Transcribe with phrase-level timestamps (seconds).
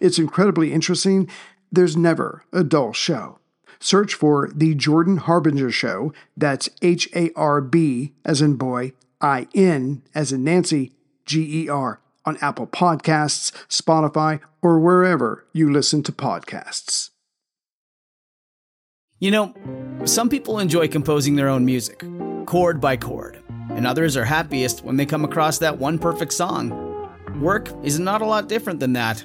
[0.00, 1.28] It's incredibly interesting.
[1.70, 3.38] There's never a dull show.
[3.78, 6.12] Search for The Jordan Harbinger Show.
[6.36, 10.92] That's H A R B as in boy, I N as in Nancy,
[11.24, 17.10] G E R on Apple Podcasts, Spotify, or wherever you listen to podcasts.
[19.18, 19.54] You know,
[20.04, 22.04] some people enjoy composing their own music,
[22.46, 26.82] chord by chord, and others are happiest when they come across that one perfect song.
[27.40, 29.24] Work is not a lot different than that.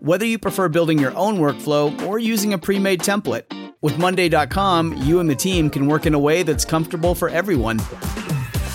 [0.00, 3.44] Whether you prefer building your own workflow or using a pre made template,
[3.80, 7.78] with Monday.com, you and the team can work in a way that's comfortable for everyone.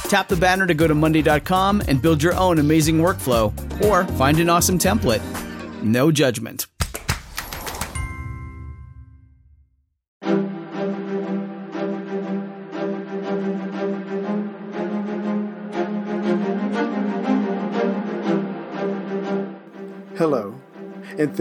[0.07, 3.51] Tap the banner to go to Monday.com and build your own amazing workflow
[3.85, 5.21] or find an awesome template.
[5.83, 6.67] No judgment.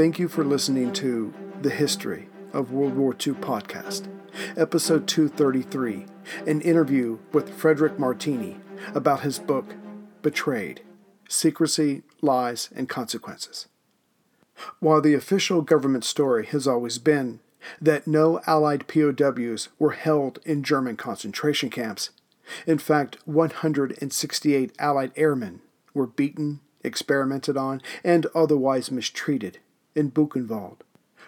[0.00, 4.08] Thank you for listening to The History of World War II podcast,
[4.56, 6.06] episode 233,
[6.46, 8.56] an interview with Frederic Martini
[8.94, 9.74] about his book,
[10.22, 10.80] Betrayed
[11.28, 13.68] Secrecy, Lies, and Consequences.
[14.78, 17.40] While the official government story has always been
[17.78, 22.08] that no Allied POWs were held in German concentration camps,
[22.66, 25.60] in fact, 168 Allied airmen
[25.92, 29.58] were beaten, experimented on, and otherwise mistreated
[29.94, 30.78] in Buchenwald,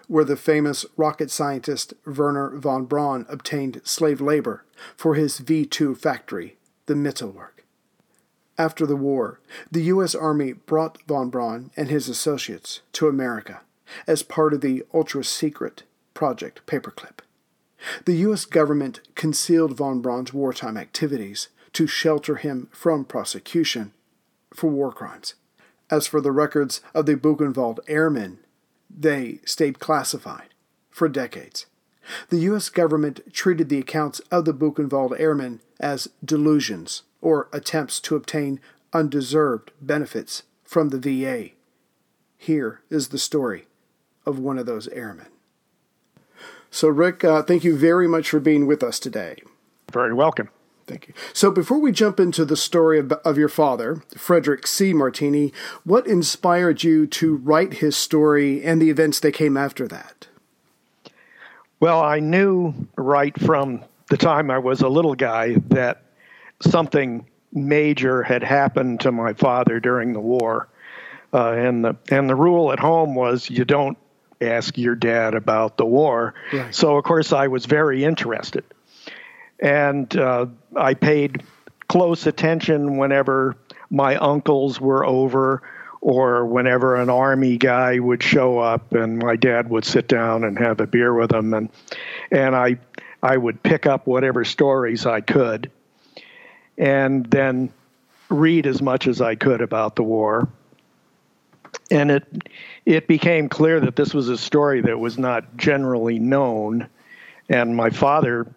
[0.08, 4.64] where the famous rocket scientist Wernher von Braun obtained slave labor
[4.96, 6.56] for his V 2 factory,
[6.86, 7.64] the Mittelwerk.
[8.58, 9.40] After the war,
[9.70, 10.14] the U.S.
[10.14, 13.62] Army brought von Braun and his associates to America
[14.06, 15.82] as part of the ultra secret
[16.14, 17.20] Project Paperclip.
[18.04, 18.44] The U.S.
[18.44, 23.92] government concealed von Braun's wartime activities to shelter him from prosecution
[24.54, 25.34] for war crimes.
[25.90, 28.38] As for the records of the Buchenwald Airmen,
[28.96, 30.48] they stayed classified
[30.90, 31.66] for decades.
[32.28, 32.68] The U.S.
[32.68, 38.60] government treated the accounts of the Buchenwald Airmen as delusions or attempts to obtain
[38.92, 41.50] undeserved benefits from the VA.
[42.36, 43.66] Here is the story
[44.26, 45.28] of one of those airmen.
[46.70, 49.36] So, Rick, uh, thank you very much for being with us today.
[49.92, 50.48] Very welcome.
[50.92, 51.14] Thank you.
[51.32, 54.92] So, before we jump into the story of, of, your father, Frederick C.
[54.92, 55.50] Martini,
[55.84, 60.26] what inspired you to write his story and the events that came after that?
[61.80, 66.02] Well, I knew right from the time I was a little guy that
[66.60, 70.68] something major had happened to my father during the war.
[71.32, 73.96] Uh, and the and the rule at home was you don't
[74.42, 76.34] ask your dad about the war.
[76.52, 76.74] Right.
[76.74, 78.64] So of course I was very interested
[79.62, 80.46] and uh,
[80.76, 81.42] I paid
[81.88, 83.56] close attention whenever
[83.90, 85.62] my uncles were over
[86.00, 90.58] or whenever an army guy would show up and my dad would sit down and
[90.58, 91.54] have a beer with him.
[91.54, 91.70] And
[92.32, 92.78] and I
[93.22, 95.70] I would pick up whatever stories I could
[96.76, 97.72] and then
[98.28, 100.48] read as much as I could about the war.
[101.88, 102.24] And it
[102.84, 106.88] it became clear that this was a story that was not generally known.
[107.48, 108.48] And my father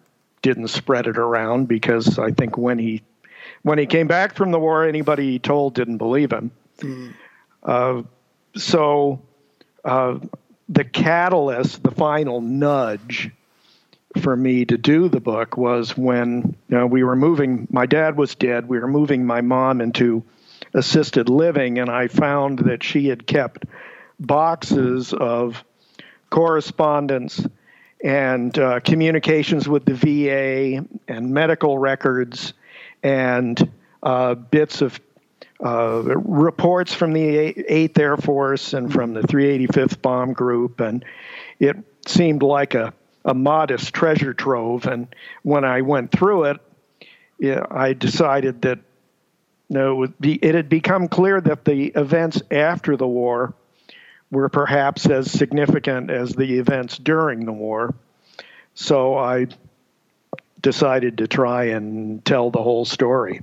[0.42, 3.02] didn't spread it around because I think when he
[3.62, 6.50] when he came back from the war, anybody he told didn't believe him.
[6.78, 7.14] Mm.
[7.62, 8.02] Uh,
[8.54, 9.22] so
[9.84, 10.18] uh,
[10.68, 13.30] the catalyst, the final nudge
[14.20, 17.66] for me to do the book was when you know, we were moving.
[17.70, 18.68] My dad was dead.
[18.68, 20.24] We were moving my mom into
[20.74, 23.64] assisted living, and I found that she had kept
[24.18, 25.62] boxes of
[26.30, 27.46] correspondence
[28.06, 32.52] and uh, communications with the VA and medical records
[33.02, 33.68] and
[34.04, 35.00] uh, bits of
[35.64, 40.78] uh, reports from the 8th Air Force and from the 385th Bomb Group.
[40.78, 41.04] And
[41.58, 42.94] it seemed like a,
[43.24, 44.86] a modest treasure trove.
[44.86, 45.12] And
[45.42, 46.60] when I went through it,
[47.40, 48.78] yeah, I decided that
[49.68, 53.52] no, it, would be, it had become clear that the events after the war
[54.30, 57.94] were perhaps as significant as the events during the war.
[58.74, 59.46] So I
[60.60, 63.42] decided to try and tell the whole story.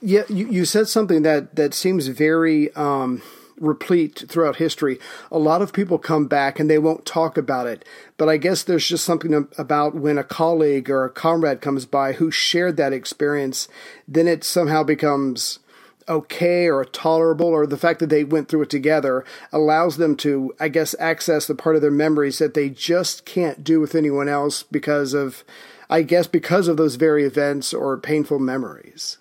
[0.00, 3.22] Yeah, you, you said something that, that seems very um,
[3.58, 4.98] replete throughout history.
[5.30, 7.84] A lot of people come back and they won't talk about it.
[8.16, 12.14] But I guess there's just something about when a colleague or a comrade comes by
[12.14, 13.68] who shared that experience,
[14.08, 15.60] then it somehow becomes
[16.08, 20.54] okay or tolerable or the fact that they went through it together allows them to
[20.60, 24.28] i guess access the part of their memories that they just can't do with anyone
[24.28, 25.44] else because of
[25.90, 29.18] i guess because of those very events or painful memories.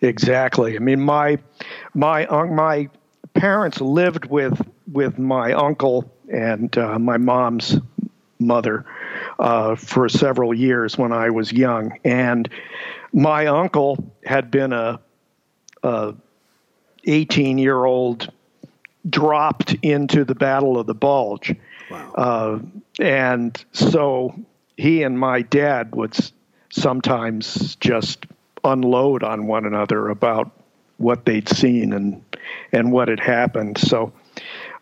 [0.00, 0.76] Exactly.
[0.76, 1.38] I mean my
[1.94, 2.88] my my
[3.34, 4.60] parents lived with
[4.90, 7.78] with my uncle and uh, my mom's
[8.38, 8.84] mother
[9.38, 12.48] uh, for several years when I was young, and
[13.12, 15.00] my uncle had been a, a
[17.04, 18.30] 18 year old
[19.08, 21.54] dropped into the Battle of the Bulge,
[21.90, 22.12] wow.
[22.12, 22.58] uh,
[23.00, 24.34] and so
[24.76, 26.16] he and my dad would
[26.70, 28.26] sometimes just
[28.64, 30.50] unload on one another about
[30.98, 32.22] what they'd seen and
[32.72, 33.78] and what had happened.
[33.78, 34.12] So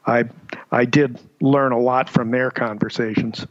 [0.06, 0.24] I
[0.72, 3.46] I did learn a lot from their conversations.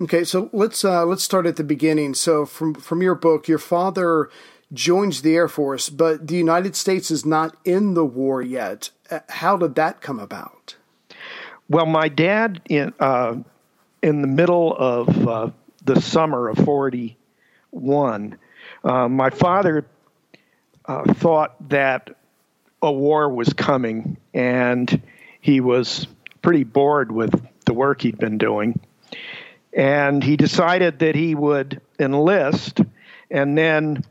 [0.00, 2.14] Okay, so let's uh, let's start at the beginning.
[2.14, 4.30] So from from your book, your father
[4.72, 8.90] joins the Air Force, but the United States is not in the war yet.
[9.10, 10.76] Uh, how did that come about?
[11.68, 13.36] Well, my dad in uh,
[14.02, 15.50] in the middle of uh,
[15.84, 17.16] the summer of forty
[17.70, 18.38] one,
[18.84, 19.86] uh, my father
[20.86, 22.16] uh, thought that
[22.82, 25.02] a war was coming, and
[25.40, 26.06] he was
[26.42, 28.78] pretty bored with the work he'd been doing.
[29.72, 32.80] And he decided that he would enlist,
[33.30, 34.04] and then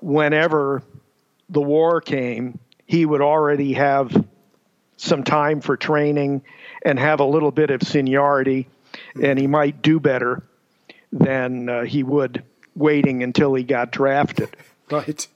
[0.00, 0.82] whenever
[1.48, 4.26] the war came, he would already have
[4.96, 6.42] some time for training
[6.84, 8.68] and have a little bit of seniority,
[9.20, 10.42] and he might do better
[11.12, 12.42] than uh, he would
[12.74, 14.56] waiting until he got drafted.
[14.88, 15.26] Right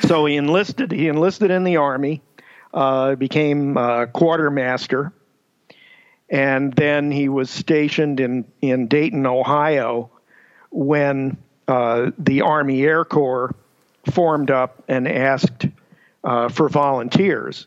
[0.00, 0.92] so he enlisted.
[0.92, 2.22] He enlisted in the army,
[2.72, 5.12] uh, became uh, quartermaster,
[6.28, 10.10] and then he was stationed in in Dayton, Ohio,
[10.70, 11.36] when
[11.68, 13.54] uh, the Army Air Corps
[14.12, 15.66] formed up and asked
[16.22, 17.66] uh, for volunteers.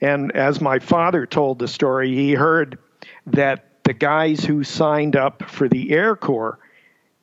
[0.00, 2.78] And as my father told the story, he heard
[3.26, 6.58] that the guys who signed up for the Air Corps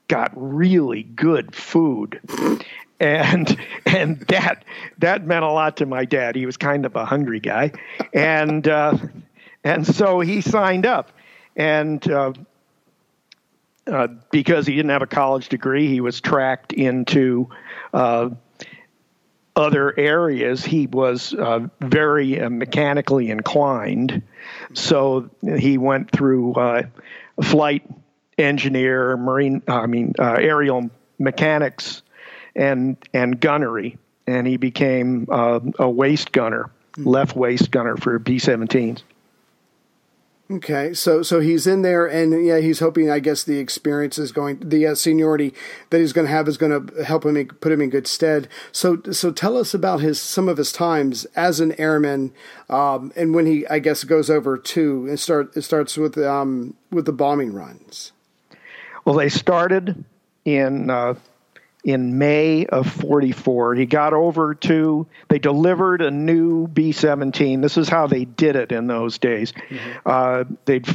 [0.08, 2.20] got really good food
[3.04, 4.64] and and that
[5.00, 6.36] that meant a lot to my dad.
[6.36, 7.72] He was kind of a hungry guy,
[8.14, 8.98] and uh,
[9.64, 11.12] and so he signed up,
[11.56, 12.34] and uh,
[13.88, 17.50] uh, because he didn't have a college degree, he was tracked into
[17.94, 18.30] uh,
[19.56, 20.64] other areas.
[20.64, 24.24] He was uh, very uh, mechanically inclined,
[24.74, 26.56] so he went through
[27.42, 27.84] flight
[28.38, 30.90] engineer, marine, I mean aerial
[31.20, 32.02] mechanics
[32.56, 33.98] and and gunnery,
[34.28, 37.10] and he became uh, a waist gunner, mm-hmm.
[37.10, 39.02] left waist gunner for B-17s.
[40.52, 43.10] Okay, so so he's in there, and yeah, he's hoping.
[43.10, 45.54] I guess the experience is going, the uh, seniority
[45.90, 48.50] that he's going to have is going to help him put him in good stead.
[48.74, 52.34] So so tell us about his some of his times as an airman,
[52.70, 56.76] um, and when he I guess goes over to and start it starts with um,
[56.92, 58.12] with the bombing runs.
[59.06, 60.04] Well, they started
[60.44, 61.16] in uh,
[61.84, 63.76] in May of 44.
[63.76, 67.62] He got over to, they delivered a new B 17.
[67.62, 69.52] This is how they did it in those days.
[69.52, 69.92] Mm-hmm.
[70.06, 70.86] Uh, they'd,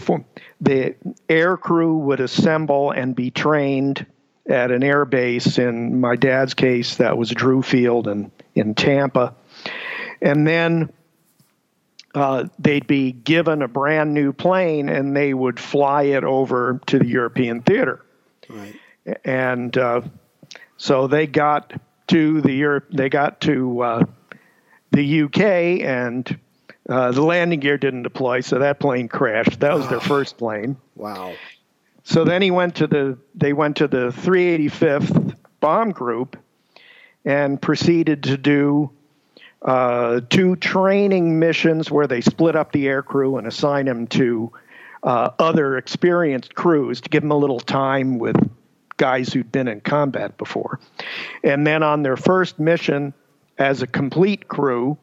[0.60, 0.94] the
[1.28, 4.06] air crew would assemble and be trained
[4.48, 5.58] at an air base.
[5.58, 9.34] In my dad's case, that was Drew Field in, in Tampa.
[10.22, 10.90] And then
[12.14, 16.98] uh, they'd be given a brand new plane and they would fly it over to
[16.98, 18.04] the European theater.
[18.48, 18.74] Right.
[19.24, 20.00] And uh,
[20.78, 21.74] so they got
[22.06, 24.04] to the Europe, they got to uh,
[24.92, 25.40] the UK,
[25.84, 26.38] and
[26.88, 29.60] uh, the landing gear didn't deploy, so that plane crashed.
[29.60, 30.76] That was oh, their first plane.
[30.96, 31.34] Wow.
[32.04, 36.38] So then he went to the they went to the 385th bomb group
[37.24, 38.90] and proceeded to do
[39.60, 44.50] uh, two training missions where they split up the air crew and assign them to
[45.02, 48.36] uh, other experienced crews to give them a little time with
[48.98, 50.78] guys who'd been in combat before.
[51.42, 53.14] And then on their first mission
[53.56, 54.98] as a complete crew,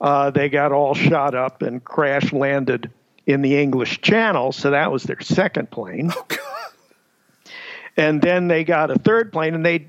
[0.00, 2.90] uh, they got all shot up and crash landed
[3.26, 6.10] in the English Channel, so that was their second plane.
[6.14, 6.40] Oh, God.
[7.96, 9.86] And then they got a third plane, and they,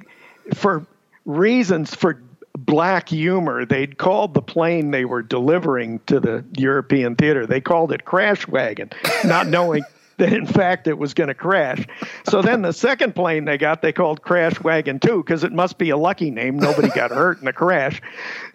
[0.54, 0.86] for
[1.26, 2.22] reasons for
[2.58, 7.92] black humor, they'd called the plane they were delivering to the European theater, they called
[7.92, 8.92] it Crash Wagon,
[9.26, 9.84] not knowing
[10.18, 11.86] that in fact it was going to crash.
[12.30, 15.78] So then the second plane they got, they called Crash Wagon 2 because it must
[15.78, 16.58] be a lucky name.
[16.58, 18.02] Nobody got hurt in the crash.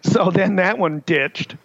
[0.01, 1.55] So then that one ditched,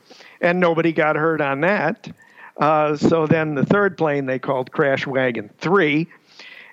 [0.41, 2.09] and nobody got hurt on that.
[2.57, 6.09] Uh, so then the third plane they called Crash Wagon 3,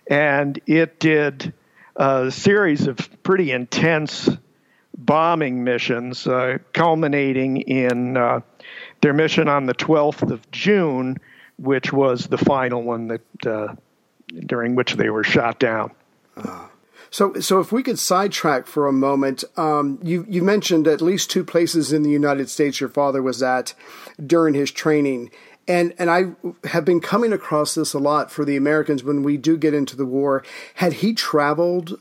[0.07, 1.53] and it did
[1.95, 4.29] a series of pretty intense
[4.97, 8.39] bombing missions, uh, culminating in uh,
[9.01, 11.17] their mission on the 12th of June,
[11.57, 13.75] which was the final one that uh,
[14.45, 15.91] during which they were shot down.
[17.09, 21.29] So, so if we could sidetrack for a moment, um, you you mentioned at least
[21.29, 23.75] two places in the United States your father was at
[24.25, 25.29] during his training,
[25.67, 26.31] and and I
[26.67, 29.95] have been coming across this a lot for the Americans when we do get into
[29.95, 30.43] the war.
[30.75, 31.99] Had he traveled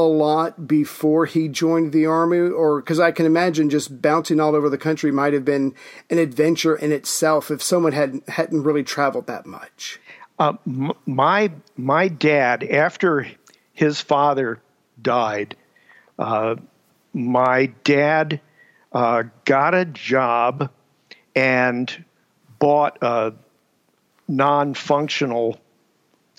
[0.00, 4.54] a lot before he joined the army, or because I can imagine just bouncing all
[4.54, 5.74] over the country might have been
[6.08, 10.00] an adventure in itself if someone hadn't hadn't really traveled that much.
[10.38, 10.54] Uh,
[11.06, 13.26] my my dad, after
[13.74, 14.60] his father
[15.00, 15.54] died,
[16.18, 16.56] uh,
[17.12, 18.40] my dad
[18.92, 20.70] uh, got a job
[21.36, 22.04] and
[22.58, 23.34] bought a
[24.28, 25.59] non-functional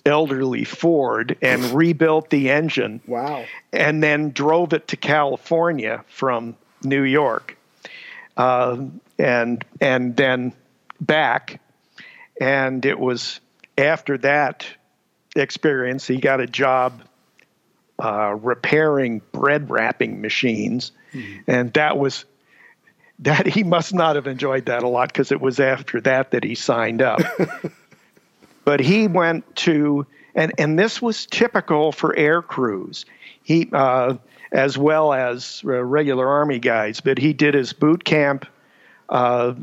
[0.06, 3.02] elderly Ford and rebuilt the engine.
[3.08, 3.46] Wow.
[3.72, 7.58] And then drove it to California from New York,
[8.38, 8.78] uh,
[9.18, 10.54] and and then
[11.00, 11.62] back.
[12.40, 13.40] And it was
[13.78, 14.66] after that
[15.36, 17.02] experience he got a job
[18.00, 20.92] uh, repairing bread wrapping machines,
[21.48, 22.26] and that was
[23.20, 26.44] that he must not have enjoyed that a lot because it was after that that
[26.44, 27.22] he signed up.
[28.64, 33.06] but he went to and and this was typical for air crews.
[33.44, 34.16] He uh,
[34.52, 38.46] as well as uh, regular army guys, but he did his boot camp
[39.10, 39.54] uh,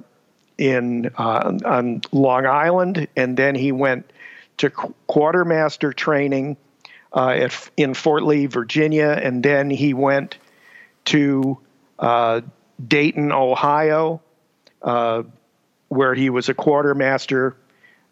[0.57, 4.11] in uh, on Long Island, and then he went
[4.59, 6.57] to qu- quartermaster training
[7.14, 10.38] uh, at, in Fort Lee, Virginia, and then he went
[11.07, 11.59] to
[11.99, 12.40] uh,
[12.87, 14.21] Dayton, Ohio,
[15.88, 17.57] where he was a quartermaster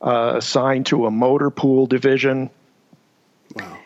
[0.00, 2.50] uh, assigned to a motor pool division.
[3.54, 3.78] Wow.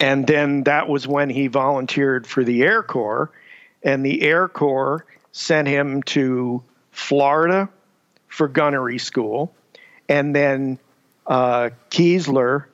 [0.00, 3.30] And then that was when he volunteered for the Air Corps,
[3.82, 7.68] and the Air Corps sent him to Florida
[8.28, 9.54] for gunnery school,
[10.08, 10.78] and then
[11.26, 12.64] uh, Keesler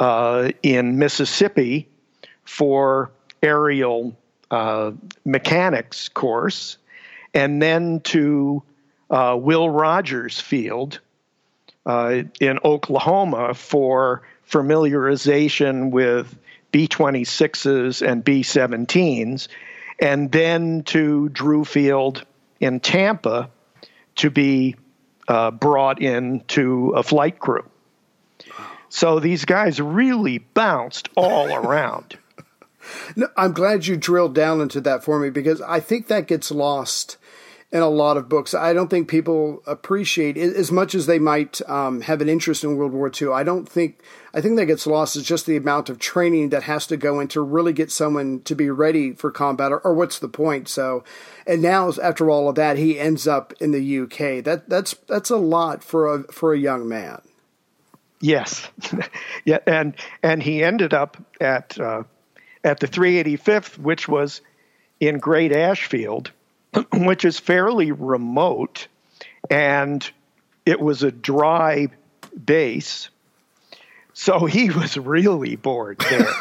[0.00, 1.86] uh, in Mississippi
[2.44, 3.10] for
[3.42, 4.16] aerial
[4.50, 4.92] uh,
[5.24, 6.78] mechanics course,
[7.34, 8.62] and then to
[9.10, 11.00] uh, Will Rogers Field
[11.86, 16.36] uh, in Oklahoma for familiarization with
[16.70, 19.48] B 26s and B 17s,
[19.98, 22.24] and then to Drew Field
[22.60, 23.50] in Tampa
[24.16, 24.76] to be
[25.28, 27.64] uh, brought into a flight crew.
[28.88, 32.18] So these guys really bounced all around.
[33.16, 36.50] No, I'm glad you drilled down into that for me because I think that gets
[36.50, 37.18] lost
[37.70, 38.54] in a lot of books.
[38.54, 42.76] I don't think people appreciate as much as they might um, have an interest in
[42.76, 43.28] World War II.
[43.28, 44.00] I don't think
[44.32, 47.20] I think that gets lost is just the amount of training that has to go
[47.20, 50.68] in to really get someone to be ready for combat, or, or what's the point?
[50.68, 51.04] So,
[51.46, 54.44] and now after all of that, he ends up in the UK.
[54.44, 57.20] That that's that's a lot for a for a young man.
[58.20, 58.66] Yes,
[59.44, 62.04] yeah, and and he ended up at uh,
[62.64, 64.40] at the 385th, which was
[65.00, 66.32] in Great Ashfield,
[66.92, 68.88] which is fairly remote,
[69.50, 70.08] and
[70.66, 71.88] it was a dry
[72.44, 73.08] base,
[74.12, 76.28] so he was really bored there.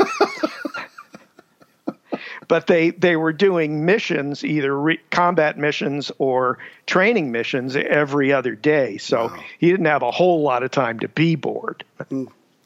[2.47, 8.55] but they they were doing missions, either re- combat missions or training missions every other
[8.55, 8.97] day.
[8.97, 11.83] So he didn't have a whole lot of time to be bored.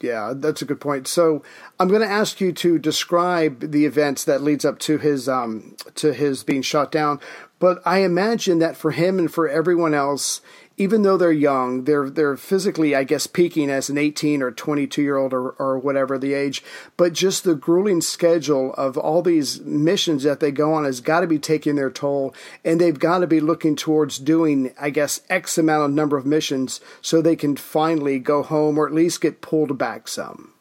[0.00, 1.06] Yeah, that's a good point.
[1.06, 1.44] So
[1.78, 5.76] I'm going to ask you to describe the events that leads up to his um,
[5.94, 7.20] to his being shot down.
[7.62, 10.40] But I imagine that for him and for everyone else,
[10.76, 15.00] even though they're young, they're they're physically, I guess, peaking as an 18 or 22
[15.00, 16.64] year old or, or whatever the age.
[16.96, 21.20] But just the grueling schedule of all these missions that they go on has got
[21.20, 25.20] to be taking their toll, and they've got to be looking towards doing, I guess,
[25.30, 29.20] X amount of number of missions so they can finally go home or at least
[29.20, 30.52] get pulled back some.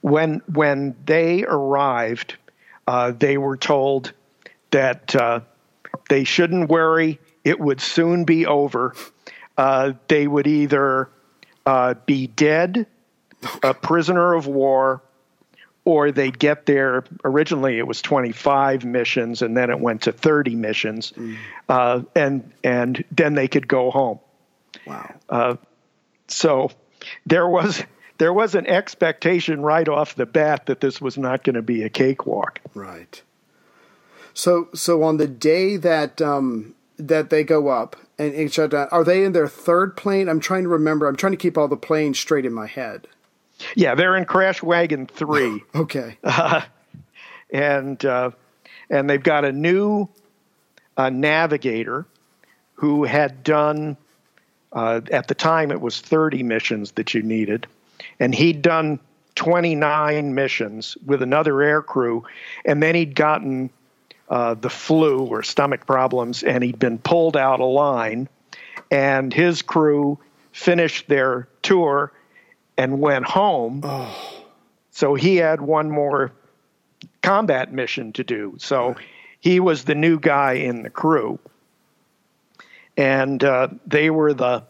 [0.00, 2.34] When when they arrived,
[2.88, 4.12] uh, they were told
[4.72, 5.42] that uh,
[6.08, 8.94] they shouldn't worry; it would soon be over.
[9.56, 11.08] Uh, they would either
[11.66, 12.86] uh, be dead,
[13.62, 15.02] a prisoner of war,
[15.84, 17.04] or they'd get there.
[17.24, 21.36] Originally, it was 25 missions, and then it went to 30 missions, mm.
[21.68, 24.18] uh, and and then they could go home.
[24.86, 25.14] Wow.
[25.28, 25.56] Uh,
[26.28, 26.70] so
[27.26, 27.82] there was
[28.18, 31.82] there was an expectation right off the bat that this was not going to be
[31.82, 32.60] a cakewalk.
[32.74, 33.22] Right.
[34.34, 38.88] So so on the day that um, that they go up and, and shut down,
[38.90, 40.28] are they in their third plane?
[40.28, 41.06] I'm trying to remember.
[41.06, 43.06] I'm trying to keep all the planes straight in my head.
[43.76, 45.62] Yeah, they're in Crash Wagon Three.
[45.74, 46.18] okay.
[46.22, 46.62] Uh,
[47.52, 48.32] and uh,
[48.90, 50.08] and they've got a new
[50.96, 52.06] uh, navigator
[52.74, 53.96] who had done
[54.72, 57.68] uh, at the time it was 30 missions that you needed,
[58.18, 58.98] and he'd done
[59.36, 62.24] 29 missions with another air crew,
[62.64, 63.70] and then he'd gotten
[64.28, 68.28] uh, the flu or stomach problems, and he'd been pulled out of line,
[68.90, 70.18] and his crew
[70.52, 72.12] finished their tour
[72.76, 73.80] and went home.
[73.84, 74.44] Oh.
[74.90, 76.32] So he had one more
[77.22, 78.54] combat mission to do.
[78.58, 78.96] So
[79.40, 81.38] he was the new guy in the crew,
[82.96, 84.64] and uh, they were the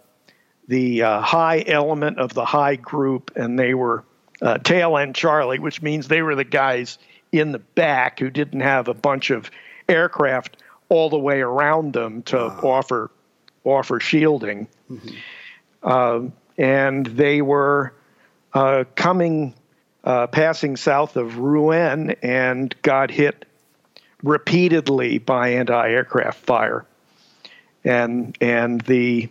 [0.66, 4.02] the uh, high element of the high group, and they were
[4.40, 6.98] uh, tail end Charlie, which means they were the guys
[7.40, 9.50] in the back who didn't have a bunch of
[9.88, 10.56] aircraft
[10.88, 12.60] all the way around them to wow.
[12.62, 13.10] offer
[13.64, 14.68] offer shielding.
[14.90, 15.08] Mm-hmm.
[15.82, 16.20] Uh,
[16.56, 17.94] and they were
[18.52, 19.54] uh, coming,
[20.04, 23.44] uh, passing south of Rouen and got hit
[24.22, 26.86] repeatedly by anti-aircraft fire,
[27.84, 29.28] and and the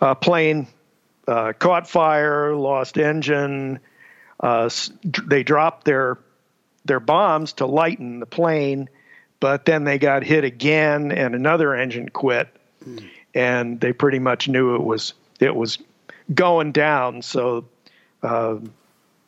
[0.00, 0.66] uh, plane
[1.26, 3.80] uh, caught fire, lost engine.
[4.38, 4.70] Uh,
[5.24, 6.18] they dropped their
[6.86, 8.88] their bombs to lighten the plane,
[9.40, 12.48] but then they got hit again, and another engine quit,
[12.84, 13.08] mm.
[13.34, 15.78] and they pretty much knew it was it was
[16.32, 17.22] going down.
[17.22, 17.66] So
[18.22, 18.56] uh,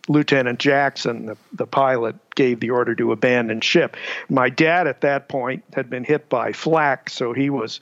[0.09, 3.97] Lieutenant Jackson, the, the pilot, gave the order to abandon ship.
[4.29, 7.81] My dad at that point had been hit by flak, so he was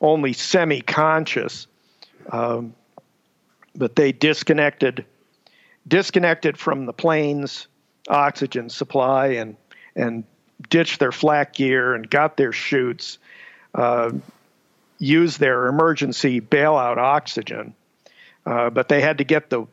[0.00, 1.66] only semi conscious.
[2.30, 2.74] Um,
[3.76, 5.04] but they disconnected
[5.86, 7.66] disconnected from the plane's
[8.08, 9.56] oxygen supply and
[9.96, 10.24] and
[10.68, 13.18] ditched their flak gear and got their chutes,
[13.74, 14.10] uh,
[14.98, 17.74] used their emergency bailout oxygen,
[18.46, 19.66] uh, but they had to get the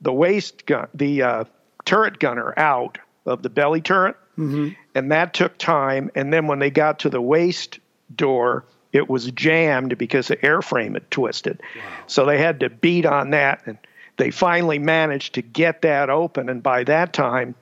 [0.00, 1.44] the waist gun, the uh,
[1.84, 4.70] turret gunner out of the belly turret, mm-hmm.
[4.94, 6.10] and that took time.
[6.14, 7.78] And then when they got to the waist
[8.14, 11.60] door, it was jammed because the airframe had twisted.
[11.76, 11.82] Wow.
[12.08, 13.78] So they had to beat on that, and
[14.16, 16.48] they finally managed to get that open.
[16.48, 17.54] And by that time,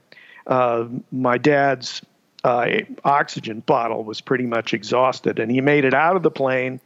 [0.47, 2.03] uh, my dad's
[2.45, 2.67] uh,
[3.05, 6.81] oxygen bottle was pretty much exhausted, and he made it out of the plane,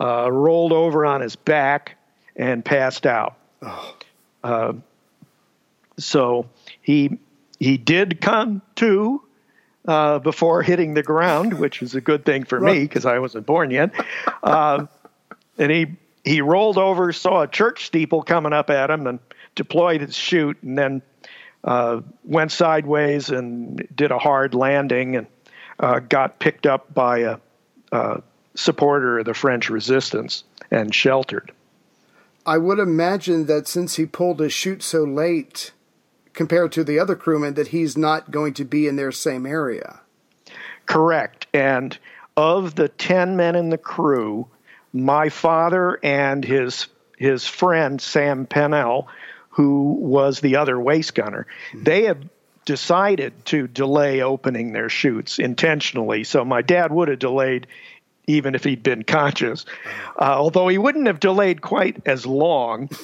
[0.00, 1.96] uh, rolled over on his back,
[2.36, 3.36] and passed out.
[3.62, 3.96] Oh.
[4.44, 4.72] Uh,
[5.98, 6.48] so
[6.80, 7.18] he
[7.58, 9.22] he did come to
[9.86, 12.76] uh, before hitting the ground, which was a good thing for right.
[12.76, 13.90] me because I wasn't born yet.
[14.42, 14.86] Uh,
[15.58, 15.96] and he
[16.28, 19.18] he rolled over, saw a church steeple coming up at him, and
[19.54, 21.02] deployed his chute, and then
[21.64, 25.26] uh, went sideways and did a hard landing, and
[25.80, 27.38] uh, got picked up by a,
[27.92, 28.22] a
[28.54, 31.52] supporter of the French resistance and sheltered.
[32.44, 35.72] I would imagine that since he pulled his chute so late
[36.32, 40.00] compared to the other crewmen, that he's not going to be in their same area.
[40.86, 41.46] Correct.
[41.52, 41.98] And
[42.36, 44.48] of the 10 men in the crew,
[44.92, 49.08] my father and his his friend Sam Pennell,
[49.50, 51.82] who was the other waist gunner, mm-hmm.
[51.82, 52.28] they had
[52.64, 56.22] decided to delay opening their chutes intentionally.
[56.22, 57.66] So my dad would have delayed
[58.26, 59.64] even if he'd been conscious,
[60.20, 62.90] uh, although he wouldn't have delayed quite as long.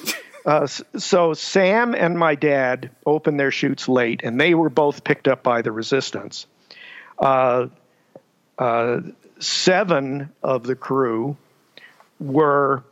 [0.45, 5.27] Uh, so Sam and my dad opened their chutes late, and they were both picked
[5.27, 6.45] up by the resistance.
[7.17, 7.69] Uh,
[8.59, 8.99] uh
[9.39, 11.35] seven of the crew
[12.19, 12.83] were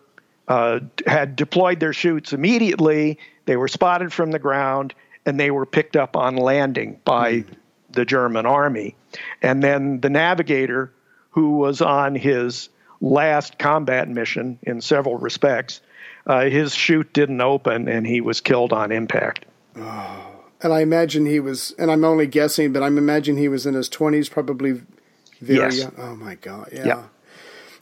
[0.48, 3.18] uh, had deployed their chutes immediately.
[3.46, 4.94] They were spotted from the ground,
[5.26, 7.46] and they were picked up on landing by mm.
[7.92, 8.96] the German army.
[9.42, 10.92] And then the navigator
[11.32, 12.70] who was on his
[13.02, 15.82] last combat mission in several respects.
[16.26, 19.46] Uh, his chute didn't open and he was killed on impact.
[19.76, 20.30] Oh.
[20.62, 23.74] And I imagine he was, and I'm only guessing, but I'm imagining he was in
[23.74, 24.82] his 20s, probably
[25.42, 25.80] very yes.
[25.80, 25.94] young.
[25.98, 26.70] Oh my God.
[26.72, 26.86] Yeah.
[26.86, 27.04] yeah.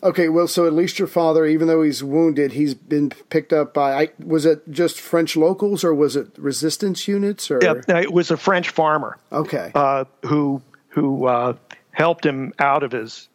[0.04, 3.74] Okay, well, so at least your father, even though he's wounded, he's been picked up
[3.74, 3.94] by.
[3.94, 7.52] I, was it just French locals, or was it resistance units?
[7.52, 9.18] Or yeah, it was a French farmer.
[9.32, 11.54] Okay, uh, who who uh,
[11.92, 13.30] helped him out of his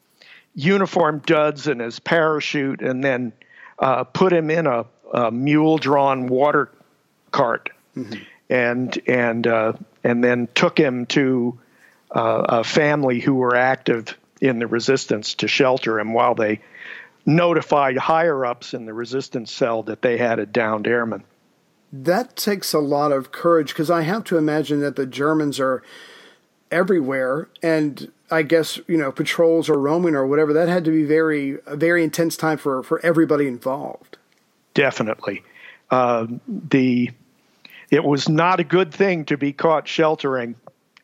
[0.57, 3.33] uniform duds and his parachute, and then
[3.79, 6.71] uh, put him in a, a mule-drawn water
[7.31, 8.21] cart, mm-hmm.
[8.51, 11.59] and and uh, and then took him to
[12.11, 16.61] uh, a family who were active in the resistance to shelter him while they
[17.25, 21.25] notified higher ups in the resistance cell that they had a downed airman.
[21.92, 25.83] That takes a lot of courage because I have to imagine that the Germans are
[26.70, 31.05] everywhere and I guess, you know, patrols or roaming or whatever, that had to be
[31.05, 34.18] very a very intense time for, for everybody involved.
[34.75, 35.42] Definitely.
[35.90, 37.11] Uh, the
[37.90, 40.57] it was not a good thing to be caught sheltering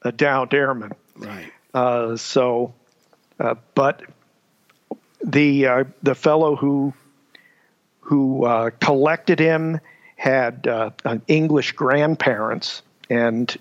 [0.02, 0.92] a downed airman.
[1.16, 1.52] Right.
[1.72, 2.74] Uh, so,
[3.42, 4.02] uh, but
[5.24, 6.94] the uh, the fellow who
[8.00, 9.80] who uh, collected him
[10.16, 10.90] had uh,
[11.26, 13.56] English grandparents and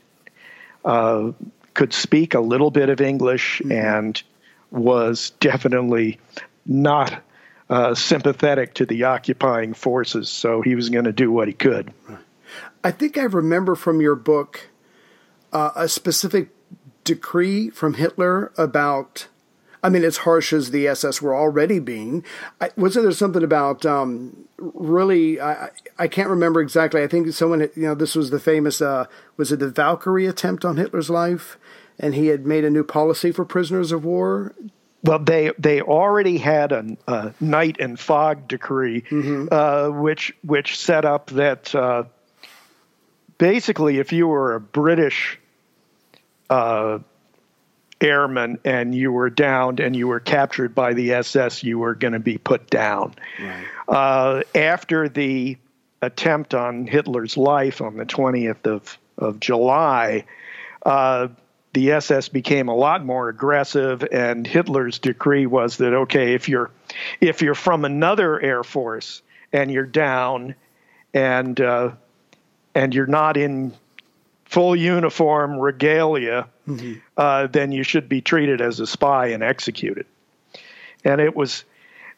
[0.86, 1.32] uh,
[1.74, 3.72] could speak a little bit of English mm-hmm.
[3.72, 4.24] and
[4.70, 6.20] was definitely
[6.66, 7.24] not
[7.70, 10.30] uh, sympathetic to the occupying forces.
[10.30, 11.94] So he was going to do what he could.
[12.84, 14.70] I think I remember from your book
[15.52, 16.50] uh, a specific
[17.04, 19.28] decree from Hitler about
[19.84, 22.24] I mean, as harsh as the SS were already being,
[22.60, 25.42] I, wasn't there something about um, really?
[25.42, 27.02] I, I can't remember exactly.
[27.02, 28.82] I think someone, you know, this was the famous.
[28.82, 29.06] Uh,
[29.38, 31.58] was it the Valkyrie attempt on Hitler's life?
[32.00, 34.56] And he had made a new policy for prisoners of war.
[35.04, 39.48] Well, they they already had a, a night and fog decree, mm-hmm.
[39.52, 42.04] uh, which which set up that uh,
[43.40, 45.40] basically, if you were a British
[46.52, 47.00] uh,
[48.02, 52.14] airman and you were downed and you were captured by the SS, you were going
[52.14, 53.14] to be put down.
[53.40, 53.66] Right.
[53.88, 55.58] Uh, after the
[56.02, 60.26] attempt on Hitler's life on the 20th of, of July,
[60.86, 61.28] uh,
[61.74, 66.70] the SS became a lot more aggressive, and Hitler's decree was that okay, if you're
[67.22, 69.22] if you're from another air force
[69.54, 70.56] and you're down,
[71.14, 71.92] and uh,
[72.76, 73.74] and you're not in
[74.52, 76.96] full uniform regalia, mm-hmm.
[77.16, 80.06] uh, then you should be treated as a spy and executed.
[81.06, 81.64] And it was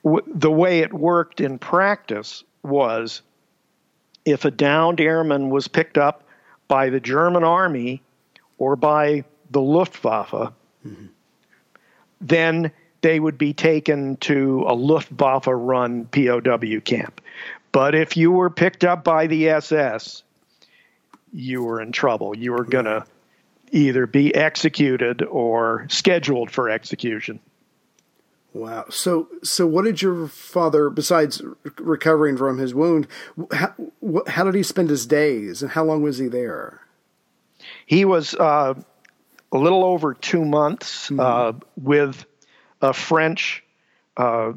[0.04, 3.22] w- the way it worked in practice was
[4.26, 6.24] if a downed airman was picked up
[6.68, 8.02] by the German army
[8.58, 10.52] or by the Luftwaffe,
[10.84, 11.06] mm-hmm.
[12.20, 17.22] then they would be taken to a Luftwaffe run POW camp.
[17.72, 20.24] But if you were picked up by the SS,
[21.34, 22.38] you were in trouble.
[22.38, 23.06] You were going to
[23.72, 27.40] either be executed or scheduled for execution.
[28.54, 28.86] Wow.
[28.90, 31.42] So, so what did your father, besides
[31.80, 33.08] recovering from his wound,
[33.52, 33.74] how,
[34.28, 36.82] how did he spend his days, and how long was he there?
[37.88, 38.76] He was uh,
[39.52, 41.20] a little over two months mm-hmm.
[41.20, 42.26] uh, with
[42.80, 43.64] a French
[44.18, 44.54] uh,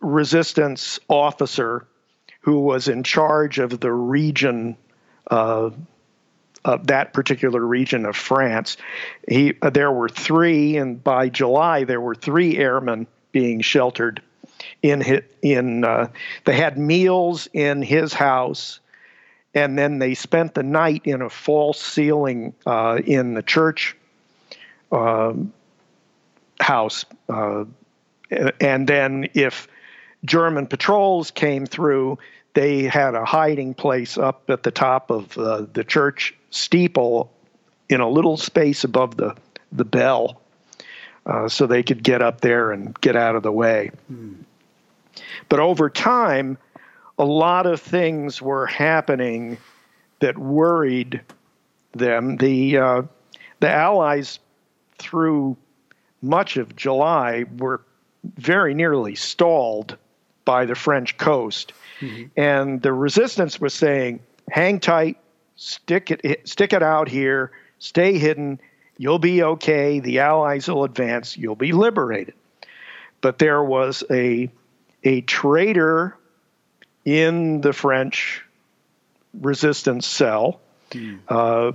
[0.00, 1.88] resistance officer
[2.42, 4.76] who was in charge of the region
[5.30, 5.70] uh,
[6.64, 8.76] of that particular region of France.
[9.28, 14.22] He, uh, there were three, and by July there were three airmen being sheltered
[14.82, 15.84] in in.
[15.84, 16.08] Uh,
[16.44, 18.80] they had meals in his house,
[19.54, 23.96] and then they spent the night in a false ceiling uh, in the church
[24.90, 25.52] um,
[26.60, 27.04] house.
[27.28, 27.64] Uh,
[28.60, 29.68] and then if
[30.24, 32.18] German patrols came through,
[32.54, 37.32] they had a hiding place up at the top of uh, the church steeple
[37.88, 39.36] in a little space above the,
[39.72, 40.40] the bell
[41.26, 43.90] uh, so they could get up there and get out of the way.
[44.06, 44.34] Hmm.
[45.48, 46.58] But over time,
[47.18, 49.58] a lot of things were happening
[50.20, 51.20] that worried
[51.92, 52.36] them.
[52.36, 53.02] The, uh,
[53.60, 54.38] the Allies,
[54.98, 55.56] through
[56.22, 57.82] much of July, were
[58.36, 59.96] very nearly stalled
[60.44, 61.72] by the French coast
[62.04, 62.40] Mm-hmm.
[62.40, 65.16] And the resistance was saying, hang tight,
[65.56, 68.60] stick it, stick it out here, stay hidden,
[68.98, 72.34] you'll be okay, the Allies will advance, you'll be liberated.
[73.20, 74.50] But there was a,
[75.02, 76.16] a traitor
[77.04, 78.42] in the French
[79.40, 81.18] resistance cell mm.
[81.28, 81.72] uh,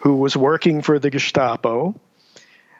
[0.00, 1.98] who was working for the Gestapo.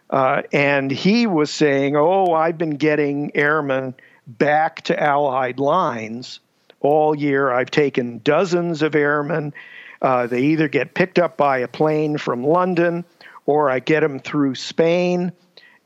[0.08, 3.94] Uh, and he was saying, Oh, I've been getting airmen
[4.26, 6.40] back to Allied lines
[6.80, 7.50] all year.
[7.50, 9.54] I've taken dozens of airmen.
[10.02, 13.04] Uh, they either get picked up by a plane from London
[13.46, 15.32] or I get them through Spain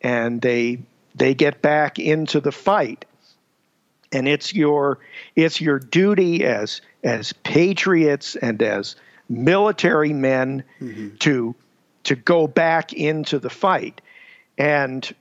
[0.00, 0.80] and they
[1.14, 3.04] they get back into the fight.
[4.12, 5.00] And it's your
[5.34, 8.96] it's your duty as as patriots and as
[9.28, 11.16] military men mm-hmm.
[11.16, 11.54] to
[12.04, 14.00] to go back into the fight.
[14.56, 15.12] And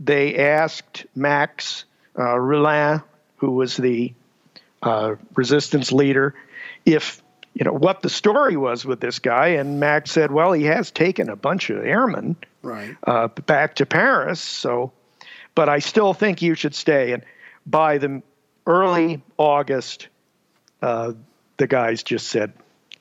[0.00, 1.84] they asked Max
[2.16, 3.02] uh, Rolin,
[3.36, 4.14] who was the
[4.82, 6.34] uh, resistance leader,
[6.84, 7.22] if
[7.54, 9.48] you know what the story was with this guy.
[9.48, 13.86] And Max said, "Well, he has taken a bunch of airmen right uh, back to
[13.86, 14.92] Paris, so."
[15.54, 17.12] But I still think you should stay.
[17.12, 17.22] And
[17.66, 18.22] by the
[18.66, 20.08] early August,
[20.80, 21.12] uh,
[21.58, 22.52] the guys just said,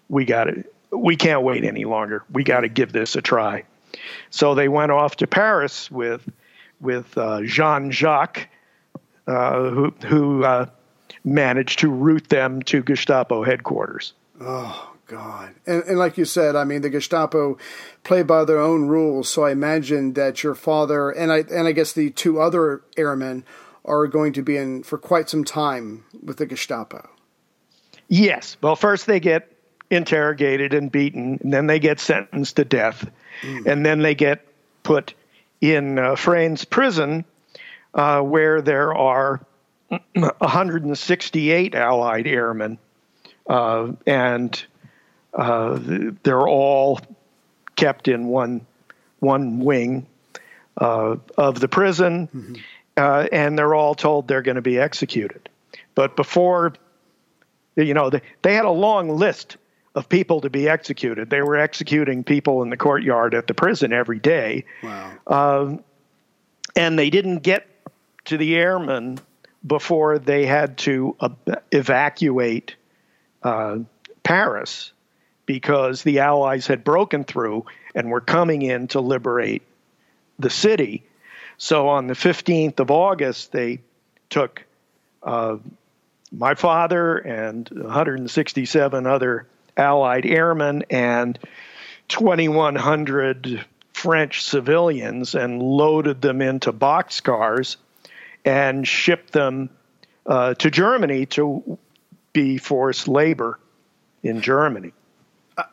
[0.10, 0.74] "We got it.
[0.92, 2.24] We can't wait any longer.
[2.30, 3.64] We got to give this a try."
[4.30, 6.28] So they went off to Paris with
[6.82, 8.50] with uh, Jean Jacques,
[9.28, 10.66] uh, who who uh,
[11.24, 14.14] managed to route them to Gestapo headquarters.
[14.40, 15.54] Oh God!
[15.66, 17.58] And, and like you said, I mean, the Gestapo
[18.04, 19.30] play by their own rules.
[19.30, 23.44] So I imagine that your father and I and I guess the two other airmen
[23.84, 27.10] are going to be in for quite some time with the Gestapo.
[28.08, 28.58] Yes.
[28.62, 29.52] Well, first they get
[29.90, 33.10] interrogated and beaten, and then they get sentenced to death,
[33.42, 33.66] mm.
[33.66, 34.46] and then they get
[34.84, 35.14] put
[35.60, 37.26] in uh, Fresnes prison,
[37.94, 39.46] uh, where there are
[40.16, 42.78] 168 Allied airmen,
[43.48, 44.64] uh, and
[45.34, 45.80] uh,
[46.24, 47.00] they're all
[47.76, 48.66] kept in one
[49.20, 50.06] one wing
[50.78, 52.56] uh, of the prison, mm-hmm.
[52.98, 55.48] Uh, and they're all told they're going to be executed.
[55.96, 56.74] But before,
[57.78, 59.56] you know, they, they had a long list
[59.96, 61.30] of people to be executed.
[61.30, 64.66] They were executing people in the courtyard at the prison every day.
[64.84, 65.14] Wow.
[65.28, 65.84] Um,
[66.76, 67.66] and they didn't get
[68.26, 69.20] to the airmen
[69.66, 71.30] before they had to uh,
[71.72, 72.76] evacuate
[73.44, 73.80] uh,
[74.24, 74.92] Paris
[75.46, 79.64] because the Allies had broken through and were coming in to liberate
[80.40, 81.04] the city.
[81.58, 83.80] So on the 15th of August, they
[84.30, 84.64] took
[85.22, 85.58] uh,
[86.32, 89.48] my father and 167 other
[89.78, 91.38] Allied airmen and
[92.08, 97.76] 2,100 French civilians and loaded them into boxcars
[98.46, 99.70] and shipped them
[100.26, 101.78] uh, to Germany to
[102.34, 103.60] be forced labor
[104.24, 104.94] in Germany.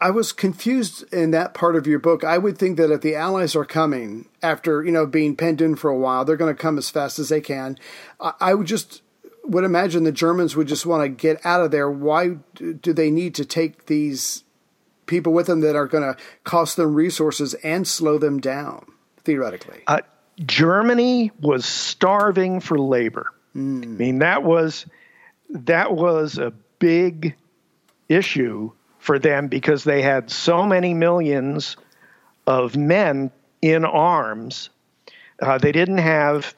[0.01, 2.25] I was confused in that part of your book.
[2.25, 5.77] I would think that if the Allies are coming after you know being penned in
[5.77, 7.79] for a while, they're going to come as fast as they can.
[8.21, 9.03] I would just
[9.45, 11.91] would imagine the Germans would just want to get out of there.
[11.91, 14.45] Why do they need to take these
[15.07, 18.85] people with them that are going to cost them resources and slow them down
[19.25, 19.83] theoretically?
[19.87, 20.01] Uh,
[20.45, 23.33] Germany was starving for labor.
[23.57, 23.83] Mm.
[23.83, 24.87] I mean that was
[25.51, 27.35] that was a big
[28.09, 31.77] issue for them because they had so many millions
[32.47, 33.31] of men
[33.63, 34.71] in arms.
[35.41, 36.55] Uh, they didn't have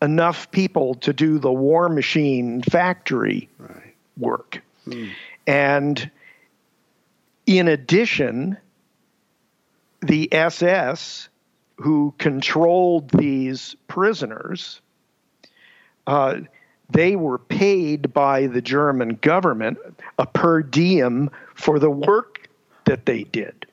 [0.00, 3.94] enough people to do the war machine factory right.
[4.16, 4.60] work.
[4.84, 5.08] Hmm.
[5.46, 6.10] And
[7.46, 8.56] in addition,
[10.00, 11.28] the SS,
[11.82, 14.80] who controlled these prisoners,
[16.06, 16.40] uh,
[16.90, 19.78] they were paid by the German government
[20.18, 22.48] a per diem for the work
[22.84, 23.66] that they did.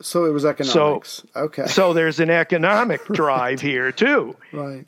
[0.00, 1.22] So it was economics.
[1.32, 1.66] So, okay.
[1.66, 4.36] So there's an economic drive here too.
[4.52, 4.86] Right.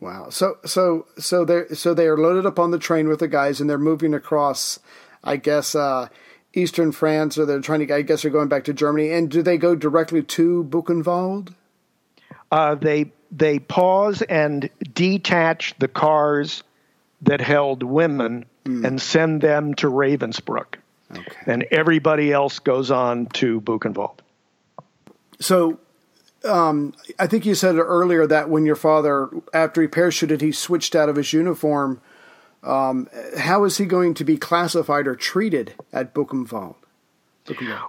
[0.00, 0.28] Wow.
[0.30, 3.60] So so so they so they are loaded up on the train with the guys
[3.60, 4.78] and they're moving across,
[5.22, 6.08] I guess, uh,
[6.54, 7.94] eastern France, or they're trying to.
[7.94, 9.10] I guess they're going back to Germany.
[9.10, 11.54] And do they go directly to Buchenwald?
[12.50, 16.62] Uh, they they pause and detach the cars
[17.22, 18.84] that held women mm.
[18.84, 20.76] and send them to Ravensbrück.
[21.10, 21.36] Okay.
[21.46, 24.18] And everybody else goes on to Buchenwald.
[25.40, 25.78] So
[26.44, 30.94] um, I think you said earlier that when your father, after he parachuted, he switched
[30.94, 32.00] out of his uniform.
[32.64, 36.76] Um, how is he going to be classified or treated at Buchenwald?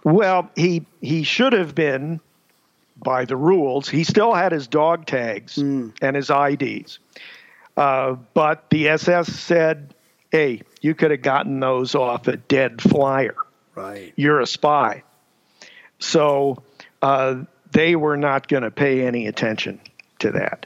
[0.03, 2.19] Well, he he should have been
[2.97, 3.87] by the rules.
[3.87, 5.93] He still had his dog tags mm.
[6.01, 6.99] and his IDs,
[7.77, 9.93] uh, but the SS said,
[10.29, 13.35] "Hey, you could have gotten those off a dead flyer.
[13.75, 14.13] Right?
[14.15, 15.03] You're a spy."
[15.99, 16.61] So.
[17.01, 17.43] Uh,
[17.75, 19.81] they were not going to pay any attention
[20.19, 20.65] to that.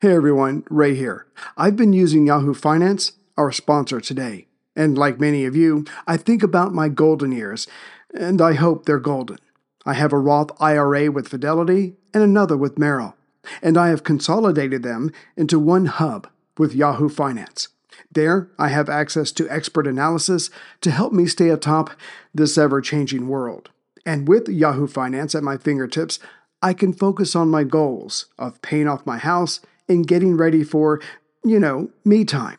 [0.00, 1.26] Hey everyone, Ray here.
[1.56, 4.46] I've been using Yahoo Finance, our sponsor today.
[4.76, 7.66] And like many of you, I think about my golden years,
[8.14, 9.38] and I hope they're golden.
[9.84, 13.16] I have a Roth IRA with Fidelity and another with Merrill,
[13.60, 17.66] and I have consolidated them into one hub with Yahoo Finance.
[18.12, 20.48] There, I have access to expert analysis
[20.82, 21.90] to help me stay atop
[22.32, 23.70] this ever changing world.
[24.06, 26.20] And with Yahoo Finance at my fingertips,
[26.62, 31.00] I can focus on my goals of paying off my house and getting ready for,
[31.44, 32.58] you know, me time.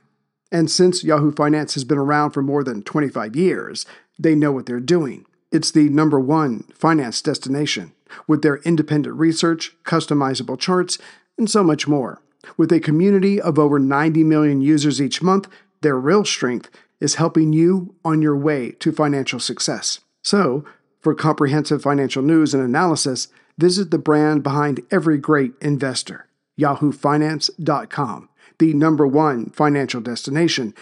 [0.52, 3.86] And since Yahoo Finance has been around for more than 25 years,
[4.18, 5.26] they know what they're doing.
[5.52, 7.94] It's the number one finance destination
[8.28, 10.98] with their independent research, customizable charts,
[11.38, 12.22] and so much more.
[12.58, 15.48] With a community of over 90 million users each month,
[15.82, 20.00] their real strength is helping you on your way to financial success.
[20.24, 20.66] So,
[21.00, 26.28] for comprehensive financial news and analysis, visit the brand behind every great investor,
[26.60, 30.74] yahoofinance.com, the number one financial destination,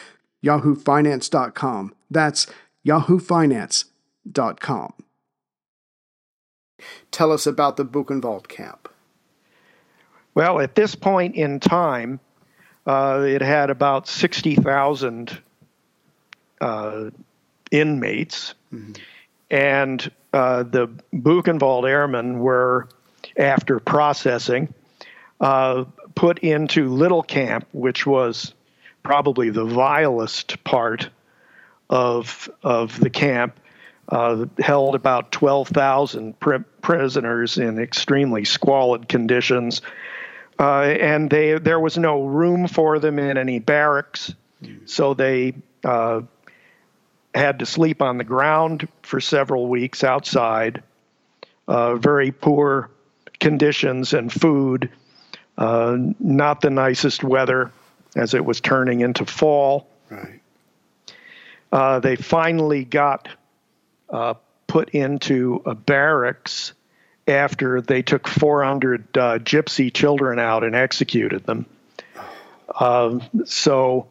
[0.43, 1.93] yahoofinance.com.
[2.09, 2.47] That's
[2.85, 4.93] yahoofinance.com.
[7.11, 8.89] Tell us about the Buchenwald camp.
[10.35, 12.19] Well, at this point in time,
[12.85, 15.41] uh, it had about 60,000
[16.61, 17.09] uh,
[17.71, 18.53] inmates.
[18.71, 18.93] Mm-hmm.
[19.49, 22.89] And uh, the Buchenwald Airmen were,
[23.37, 24.73] after processing,
[25.39, 28.53] uh, put into Little Camp, which was
[29.03, 31.09] probably the vilest part
[31.89, 33.59] of of the camp.
[34.09, 39.81] Uh, held about 12,000 pr- prisoners in extremely squalid conditions,
[40.57, 44.33] uh, and they there was no room for them in any barracks,
[44.85, 46.21] so they uh,
[47.35, 50.83] had to sleep on the ground for several weeks outside.
[51.67, 52.89] Uh, very poor
[53.39, 54.89] conditions and food,
[55.57, 57.71] uh, not the nicest weather
[58.15, 59.87] as it was turning into fall.
[60.09, 60.41] Right.
[61.71, 63.27] Uh, they finally got
[64.09, 64.35] uh,
[64.67, 66.73] put into a barracks
[67.27, 71.65] after they took 400 uh, gypsy children out and executed them.
[72.79, 74.07] Um, so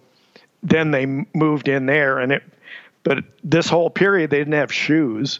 [0.62, 2.42] then they moved in there, and it.
[3.02, 5.38] But this whole period, they didn't have shoes,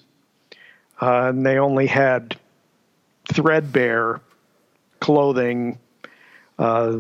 [1.03, 2.37] uh, and they only had
[3.33, 4.21] threadbare
[5.01, 5.79] clothing.
[6.59, 6.99] Uh,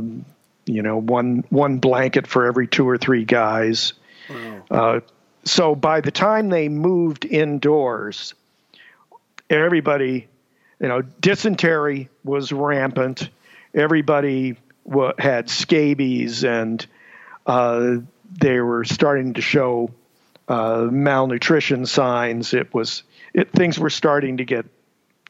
[0.67, 3.93] you know, one one blanket for every two or three guys.
[4.29, 4.65] Wow.
[4.71, 5.01] Uh,
[5.45, 8.35] so by the time they moved indoors,
[9.49, 10.27] everybody,
[10.81, 13.31] you know, dysentery was rampant.
[13.73, 14.57] Everybody
[14.89, 16.85] w- had scabies, and
[17.47, 17.99] uh,
[18.41, 19.91] they were starting to show
[20.49, 22.55] uh, malnutrition signs.
[22.55, 24.67] It was it, things were starting to get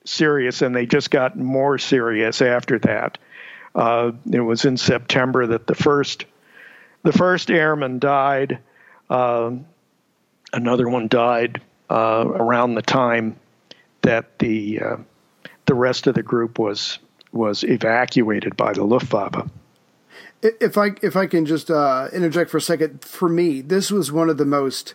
[0.05, 3.19] serious, and they just got more serious after that.
[3.77, 6.25] Uh, it was in September that the first
[7.03, 8.59] the first airman died.
[9.11, 9.67] Um,
[10.53, 11.61] another one died
[11.91, 13.37] uh, around the time
[14.01, 14.97] that the uh,
[15.67, 16.99] the rest of the group was
[17.33, 19.49] was evacuated by the Luftwaffe.
[20.43, 24.11] If I if I can just uh, interject for a second, for me, this was
[24.11, 24.95] one of the most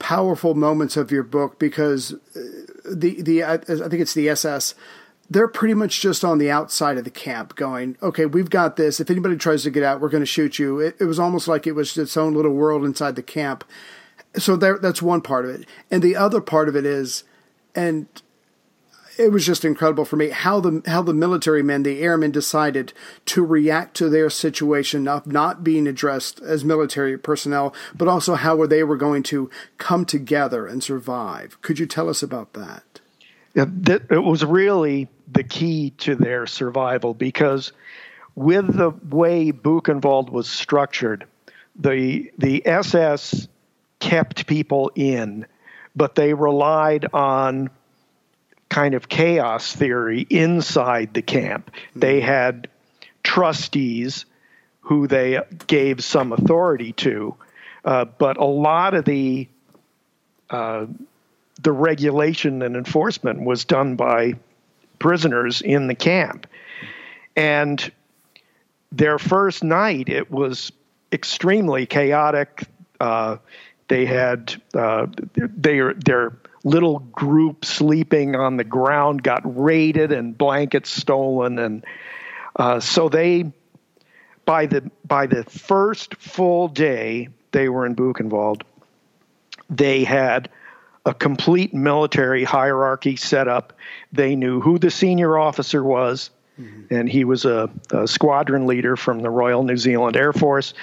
[0.00, 2.40] powerful moments of your book because uh,
[2.84, 4.74] the the I think it's the SS
[5.30, 9.00] they're pretty much just on the outside of the camp going, okay, we've got this.
[9.00, 10.80] If anybody tries to get out, we're going to shoot you.
[10.80, 13.64] It, it, was almost like it was its own little world inside the camp.
[14.36, 15.66] So there, that's one part of it.
[15.90, 17.24] And the other part of it is,
[17.74, 18.06] and
[19.18, 22.92] it was just incredible for me how the how the military men, the airmen, decided
[23.26, 28.64] to react to their situation of not being addressed as military personnel, but also how
[28.64, 31.60] they were going to come together and survive.
[31.62, 33.00] Could you tell us about that?
[33.54, 37.72] It was really the key to their survival because
[38.34, 41.26] with the way Buchenwald was structured,
[41.76, 43.48] the the SS
[43.98, 45.46] kept people in,
[45.96, 47.70] but they relied on
[48.68, 51.70] kind of chaos theory inside the camp.
[51.96, 52.68] They had
[53.22, 54.24] trustees
[54.80, 57.34] who they gave some authority to,
[57.84, 59.48] uh, but a lot of the
[60.50, 60.86] uh,
[61.58, 64.34] the regulation and enforcement was done by
[64.98, 66.46] prisoners in the camp.
[67.36, 67.92] And
[68.90, 70.72] their first night, it was
[71.12, 72.64] extremely chaotic.
[73.00, 73.36] Uh,
[73.88, 80.90] they had uh, their their little group sleeping on the ground got raided and blankets
[80.90, 81.84] stolen, and
[82.56, 83.52] uh, so they
[84.44, 88.62] by the by the first full day they were in Buchenwald,
[89.70, 90.50] they had
[91.08, 93.72] a complete military hierarchy set up.
[94.12, 96.28] They knew who the senior officer was,
[96.60, 96.94] mm-hmm.
[96.94, 100.74] and he was a, a, squadron leader from the Royal New Zealand Air Force.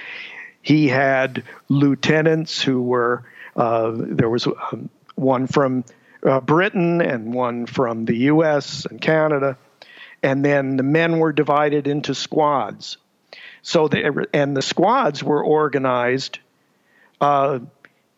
[0.64, 3.24] He had lieutenants who were,
[3.56, 5.84] uh, there was um, one from
[6.24, 9.58] uh, Britain and one from the US and Canada.
[10.24, 12.98] And then the men were divided into squads.
[13.62, 16.40] So they, and the squads were organized
[17.22, 17.60] uh,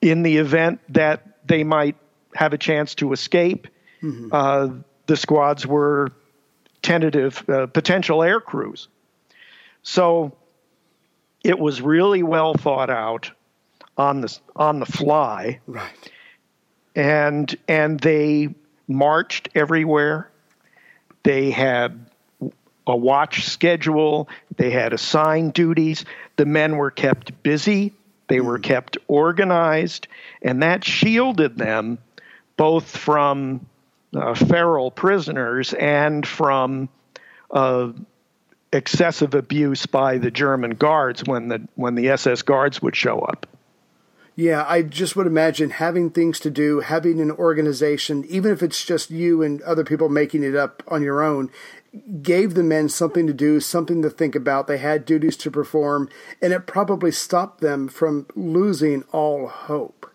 [0.01, 1.95] in the event that they might
[2.35, 3.67] have a chance to escape.
[4.01, 4.29] Mm-hmm.
[4.31, 4.69] Uh,
[5.07, 6.11] the squads were
[6.81, 8.87] tentative uh, potential air crews.
[9.83, 10.33] So
[11.43, 13.31] it was really well thought out
[13.97, 15.59] on the on the fly.
[15.65, 16.11] Right.
[16.95, 18.49] And and they
[18.87, 20.29] marched everywhere.
[21.23, 22.09] They had
[22.85, 26.05] a watch schedule, they had assigned duties.
[26.37, 27.93] The men were kept busy,
[28.27, 30.07] they were kept organized,
[30.41, 31.97] and that shielded them
[32.57, 33.65] both from
[34.15, 36.89] uh, feral prisoners and from
[37.51, 37.91] uh,
[38.73, 43.45] excessive abuse by the German guards when the when the SS guards would show up.
[44.35, 48.85] Yeah, I just would imagine having things to do, having an organization, even if it's
[48.85, 51.49] just you and other people making it up on your own,
[52.21, 54.67] gave the men something to do, something to think about.
[54.67, 56.09] They had duties to perform,
[56.41, 60.11] and it probably stopped them from losing all hope.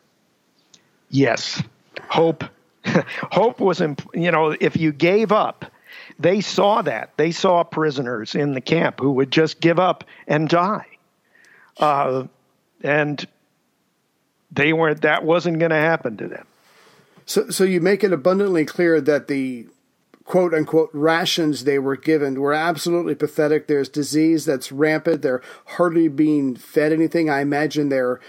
[1.11, 1.63] Yes,
[2.09, 2.45] hope.
[2.85, 5.67] hope was, imp- you know, if you gave up,
[6.19, 7.17] they saw that.
[7.17, 10.87] They saw prisoners in the camp who would just give up and die.
[11.79, 12.25] Uh,
[12.83, 13.25] and
[14.51, 16.47] they weren't, that wasn't going to happen to them.
[17.27, 19.67] So, so you make it abundantly clear that the
[20.25, 23.67] quote unquote rations they were given were absolutely pathetic.
[23.67, 25.23] There's disease that's rampant.
[25.23, 27.29] They're hardly being fed anything.
[27.29, 28.21] I imagine they're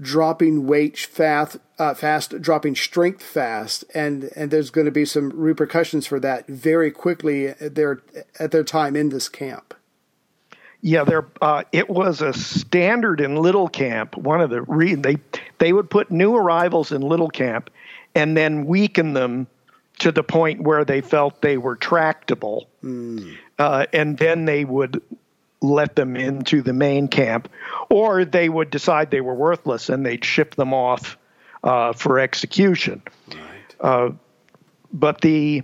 [0.00, 5.30] dropping weight fast, uh, fast, dropping strength fast, and and there's going to be some
[5.30, 8.02] repercussions for that very quickly at their
[8.38, 9.74] at their time in this camp.
[10.84, 11.28] Yeah, there.
[11.40, 14.16] Uh, it was a standard in Little Camp.
[14.16, 15.18] One of the re- they
[15.58, 17.70] they would put new arrivals in Little Camp,
[18.14, 19.46] and then weaken them
[20.02, 23.36] to the point where they felt they were tractable, mm.
[23.58, 25.00] uh, and then they would
[25.60, 27.48] let them into the main camp,
[27.88, 31.16] or they would decide they were worthless and they'd ship them off
[31.62, 33.00] uh, for execution.
[33.28, 33.76] Right.
[33.80, 34.10] Uh,
[34.92, 35.62] but the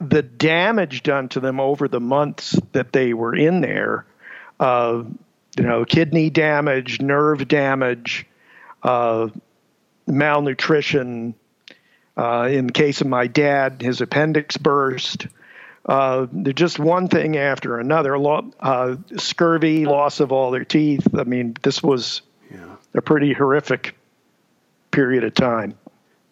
[0.00, 4.04] the damage done to them over the months that they were in there,
[4.58, 5.02] uh,
[5.56, 8.26] you know, kidney damage, nerve damage,
[8.82, 9.28] uh,
[10.08, 11.34] malnutrition.
[12.18, 15.28] Uh, in the case of my dad, his appendix burst.
[15.86, 18.16] Uh, just one thing after another.
[18.58, 21.06] Uh, scurvy, loss of all their teeth.
[21.16, 22.74] I mean, this was yeah.
[22.92, 23.96] a pretty horrific
[24.90, 25.78] period of time.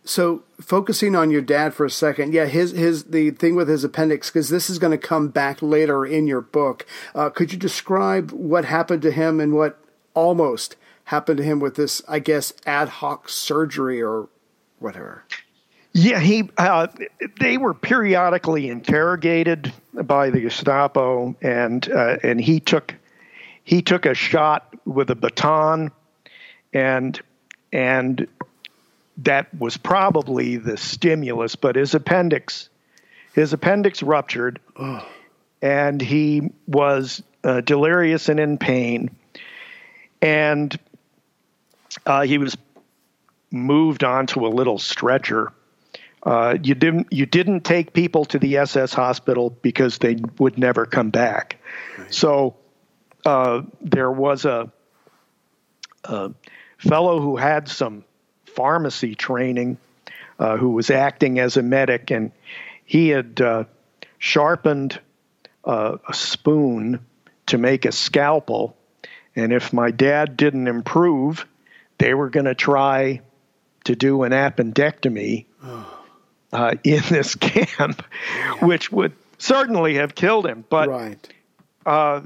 [0.04, 3.82] So, focusing on your dad for a second, yeah, his his the thing with his
[3.82, 6.84] appendix, because this is going to come back later in your book.
[7.14, 9.78] Uh, could you describe what happened to him and what
[10.14, 14.28] almost happened to him with this, I guess, ad hoc surgery or
[14.78, 15.24] whatever?
[15.98, 16.46] Yeah, he.
[16.58, 16.88] Uh,
[17.40, 22.94] they were periodically interrogated by the Gestapo, and uh, and he took
[23.64, 25.90] he took a shot with a baton,
[26.74, 27.18] and
[27.72, 28.28] and
[29.22, 31.56] that was probably the stimulus.
[31.56, 32.68] But his appendix,
[33.32, 34.60] his appendix ruptured,
[35.62, 39.16] and he was uh, delirious and in pain,
[40.20, 40.78] and
[42.04, 42.54] uh, he was
[43.50, 45.54] moved onto a little stretcher
[46.26, 50.84] uh, you didn't you didn't take people to the SS hospital because they would never
[50.84, 51.58] come back.
[51.96, 52.12] Right.
[52.12, 52.56] So
[53.24, 54.72] uh, there was a,
[56.02, 56.32] a,
[56.78, 58.04] fellow who had some
[58.44, 59.78] pharmacy training,
[60.40, 62.32] uh, who was acting as a medic, and
[62.84, 63.64] he had uh,
[64.18, 65.00] sharpened
[65.64, 67.06] uh, a spoon
[67.46, 68.76] to make a scalpel.
[69.36, 71.46] And if my dad didn't improve,
[71.98, 73.20] they were going to try
[73.84, 75.46] to do an appendectomy.
[75.62, 75.95] Oh
[76.52, 78.04] uh, in this camp,
[78.36, 78.64] yeah.
[78.64, 80.64] which would certainly have killed him.
[80.68, 81.32] But right.
[81.84, 82.22] uh,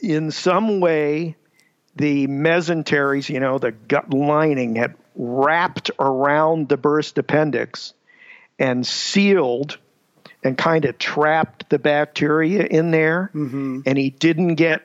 [0.00, 1.36] in some way,
[1.96, 7.92] the mesenteries, you know, the gut lining, had wrapped around the burst appendix
[8.58, 9.78] and sealed
[10.44, 13.30] and kind of trapped the bacteria in there.
[13.34, 13.80] Mm-hmm.
[13.84, 14.82] And he didn't get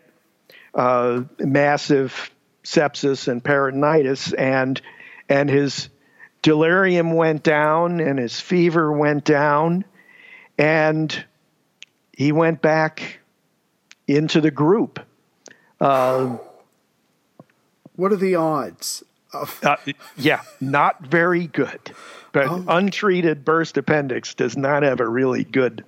[0.73, 2.31] uh, massive
[2.63, 4.81] sepsis and peritonitis, and
[5.29, 5.89] and his
[6.43, 9.83] delirium went down and his fever went down,
[10.59, 11.25] and
[12.15, 13.19] he went back
[14.07, 14.99] into the group.
[15.81, 16.37] Uh,
[17.95, 19.03] what are the odds?
[19.33, 19.77] Of- uh,
[20.15, 21.79] yeah, not very good.
[22.33, 22.65] But oh.
[22.67, 25.83] untreated burst appendix does not have a really good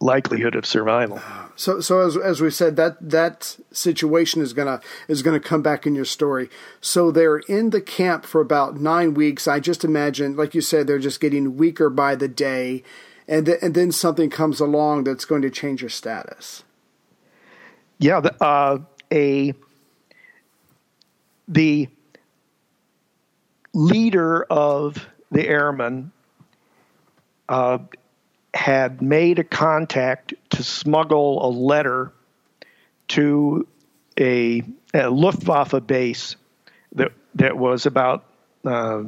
[0.00, 1.20] likelihood of survival.
[1.56, 5.86] So, so as as we said, that that situation is gonna is gonna come back
[5.86, 6.48] in your story.
[6.80, 9.46] So they're in the camp for about nine weeks.
[9.46, 12.82] I just imagine, like you said, they're just getting weaker by the day,
[13.28, 16.64] and th- and then something comes along that's going to change your status.
[17.98, 18.78] Yeah, the, uh,
[19.12, 19.52] a
[21.46, 21.88] the
[23.74, 26.12] leader of the airmen
[27.48, 27.78] uh,
[28.54, 32.12] had made a contact to smuggle a letter
[33.08, 33.66] to
[34.18, 34.62] a,
[34.94, 36.36] a Luftwaffe base
[36.92, 38.24] that that was about
[38.64, 39.04] uh,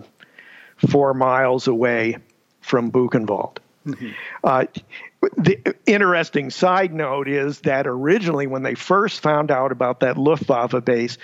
[0.77, 2.19] four miles away
[2.61, 3.59] from Buchenwald.
[3.87, 4.11] Mm-hmm.
[4.45, 4.65] Uh,
[5.37, 10.85] the interesting side note is that originally, when they first found out about that Luftwaffe
[10.85, 11.19] base,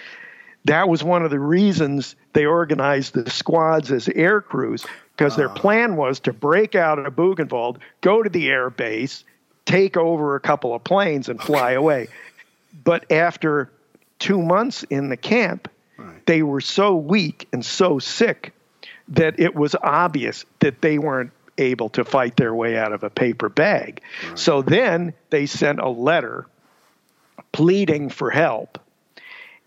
[0.68, 5.50] that was one of the reasons they organized the squads as air crews because their
[5.50, 5.54] ah.
[5.54, 9.24] plan was to break out of Buchenwald, go to the air base,
[9.64, 12.08] take over a couple of planes, and fly away.
[12.84, 13.70] But after
[14.18, 16.24] two months in the camp, right.
[16.26, 18.52] they were so weak and so sick
[19.08, 23.10] that it was obvious that they weren't able to fight their way out of a
[23.10, 24.02] paper bag.
[24.28, 24.38] Right.
[24.38, 26.46] So then they sent a letter
[27.52, 28.78] pleading for help.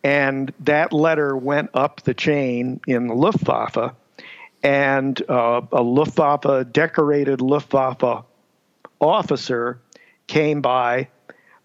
[0.04, 3.94] And that letter went up the chain in the Luftwaffe,
[4.64, 8.26] and uh, a Luftwaffe, decorated Luftwaffe
[9.00, 9.80] officer
[10.28, 11.08] came by.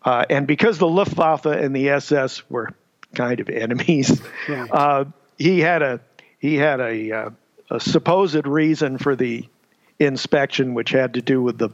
[0.02, 2.74] Uh, and because the Luftwaffe and the SS were
[3.14, 4.66] kind of enemies, yeah.
[4.70, 5.04] uh,
[5.38, 6.00] he had a
[6.38, 7.30] he had a, uh,
[7.70, 9.48] a supposed reason for the
[9.98, 11.70] inspection, which had to do with the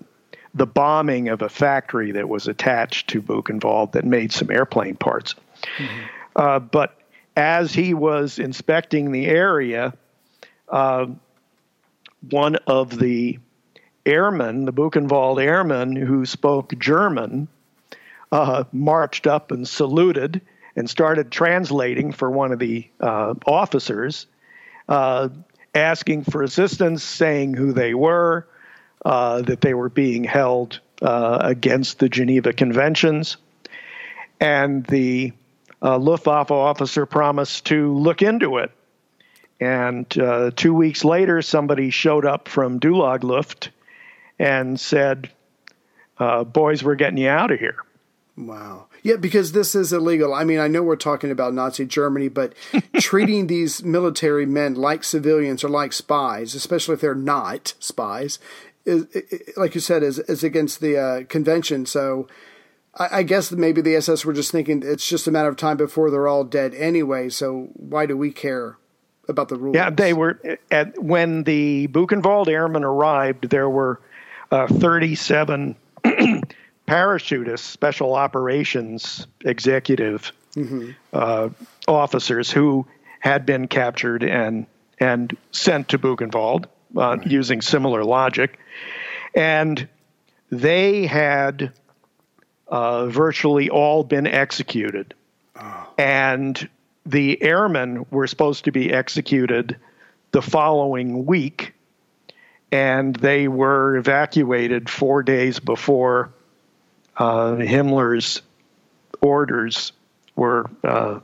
[0.54, 5.34] the bombing of a factory that was attached to Buchenwald that made some airplane parts.
[5.78, 6.00] Mm-hmm.
[6.34, 6.96] Uh, but
[7.36, 9.94] as he was inspecting the area,
[10.68, 11.06] uh,
[12.30, 13.38] one of the
[14.04, 17.48] airmen, the Buchenwald airmen who spoke German,
[18.30, 20.40] uh, marched up and saluted
[20.74, 24.26] and started translating for one of the uh, officers.
[24.88, 25.28] Uh,
[25.74, 28.46] asking for assistance, saying who they were,
[29.04, 33.36] uh, that they were being held against the Geneva Conventions.
[34.38, 35.32] And the
[35.82, 38.70] uh, Luftwaffe officer promised to look into it.
[39.60, 43.70] And uh, two weeks later, somebody showed up from Dulag Luft
[44.38, 45.30] and said,
[46.18, 47.76] uh, Boys, we're getting you out of here.
[48.36, 48.86] Wow.
[49.02, 50.32] Yeah, because this is illegal.
[50.32, 52.54] I mean, I know we're talking about Nazi Germany, but
[53.00, 58.38] treating these military men like civilians or like spies, especially if they're not spies,
[58.84, 59.06] is,
[59.56, 61.84] like you said, is, is against the uh, convention.
[61.86, 62.26] So
[62.94, 65.76] I, I guess maybe the SS were just thinking it's just a matter of time
[65.76, 67.28] before they're all dead anyway.
[67.28, 68.78] So why do we care?
[69.28, 69.74] about the rules.
[69.74, 70.38] Yeah, they were
[70.70, 73.50] at when the Buchenwald airmen arrived.
[73.50, 74.00] There were
[74.50, 75.76] uh, 37
[76.88, 80.90] parachutists, special operations executive mm-hmm.
[81.12, 81.48] uh,
[81.88, 82.86] officers who
[83.20, 84.66] had been captured and
[84.98, 86.66] and sent to Buchenwald
[86.96, 87.26] uh, right.
[87.26, 88.58] using similar logic,
[89.34, 89.88] and
[90.50, 91.72] they had
[92.72, 95.12] uh, virtually all been executed,
[95.56, 95.92] oh.
[95.98, 96.70] and
[97.04, 99.76] the airmen were supposed to be executed
[100.30, 101.74] the following week,
[102.72, 106.32] and they were evacuated four days before
[107.18, 108.40] uh, Himmler's
[109.20, 109.92] orders
[110.34, 111.20] were uh,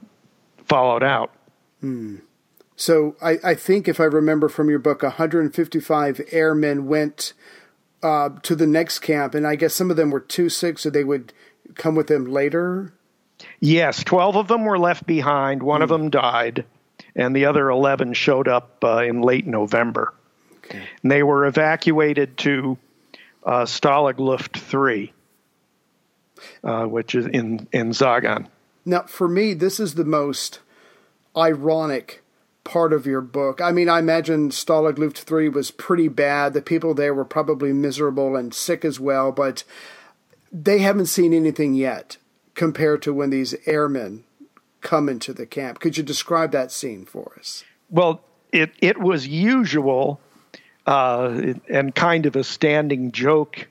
[0.66, 1.32] followed out.
[1.80, 2.16] Hmm.
[2.76, 7.32] So I, I, think, if I remember from your book, 155 airmen went
[8.02, 10.90] uh, to the next camp, and I guess some of them were too sick, so
[10.90, 11.32] they would
[11.74, 12.92] come with them later.
[13.60, 15.62] Yes, 12 of them were left behind.
[15.62, 15.94] One of hmm.
[15.94, 16.64] them died,
[17.14, 20.14] and the other 11 showed up uh, in late November.
[20.64, 20.82] Okay.
[21.02, 22.78] And they were evacuated to
[23.44, 25.12] uh, Stalag Luft 3
[26.62, 28.48] uh, which is in in Sagan.
[28.84, 30.60] Now, for me, this is the most
[31.36, 32.22] ironic
[32.68, 33.62] part of your book.
[33.62, 36.52] I mean, I imagine Stalag Luft 3 was pretty bad.
[36.52, 39.64] The people there were probably miserable and sick as well, but
[40.52, 42.18] they haven't seen anything yet
[42.54, 44.24] compared to when these airmen
[44.82, 45.80] come into the camp.
[45.80, 47.64] Could you describe that scene for us?
[47.88, 48.20] Well,
[48.52, 50.20] it, it was usual
[50.86, 53.66] uh, and kind of a standing joke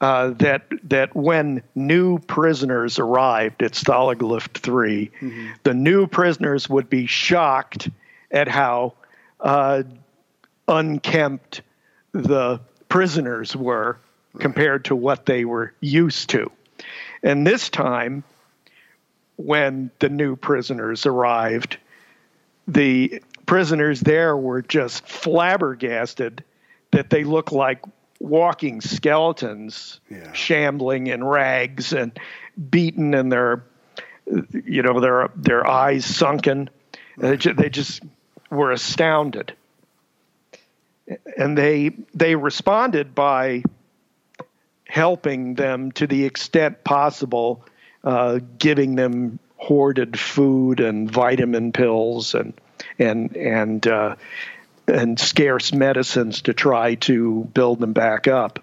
[0.00, 5.48] uh, that that when new prisoners arrived at Stalag Luft 3, mm-hmm.
[5.64, 7.88] the new prisoners would be shocked
[8.36, 8.92] at how
[9.40, 9.82] uh,
[10.68, 11.62] unkempt
[12.12, 13.98] the prisoners were
[14.38, 16.50] compared to what they were used to.
[17.22, 18.22] And this time,
[19.36, 21.78] when the new prisoners arrived,
[22.68, 26.44] the prisoners there were just flabbergasted
[26.90, 27.80] that they looked like
[28.20, 30.32] walking skeletons, yeah.
[30.32, 32.18] shambling in rags and
[32.70, 33.64] beaten, and their
[34.52, 36.68] you know their their eyes sunken.
[37.18, 38.02] They, just, they just
[38.50, 39.54] were astounded,
[41.36, 43.62] and they they responded by
[44.86, 47.64] helping them to the extent possible,
[48.04, 52.54] uh, giving them hoarded food and vitamin pills and
[52.98, 54.16] and and uh,
[54.86, 58.60] and scarce medicines to try to build them back up.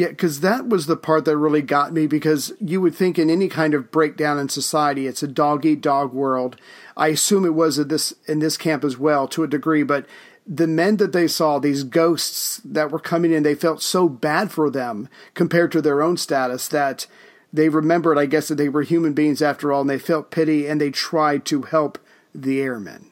[0.00, 2.06] Yeah, because that was the part that really got me.
[2.06, 5.82] Because you would think in any kind of breakdown in society, it's a dog eat
[5.82, 6.56] dog world.
[6.96, 10.06] I assume it was at this in this camp as well to a degree, but
[10.46, 14.50] the men that they saw, these ghosts that were coming in, they felt so bad
[14.50, 17.06] for them compared to their own status that
[17.52, 20.66] they remembered, I guess, that they were human beings after all, and they felt pity
[20.66, 21.98] and they tried to help
[22.34, 23.10] the airmen.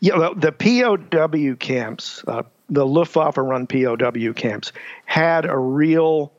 [0.00, 4.72] Yeah, the, POW camps, uh, the Luftwaffe run POW camps,
[5.04, 6.32] had a real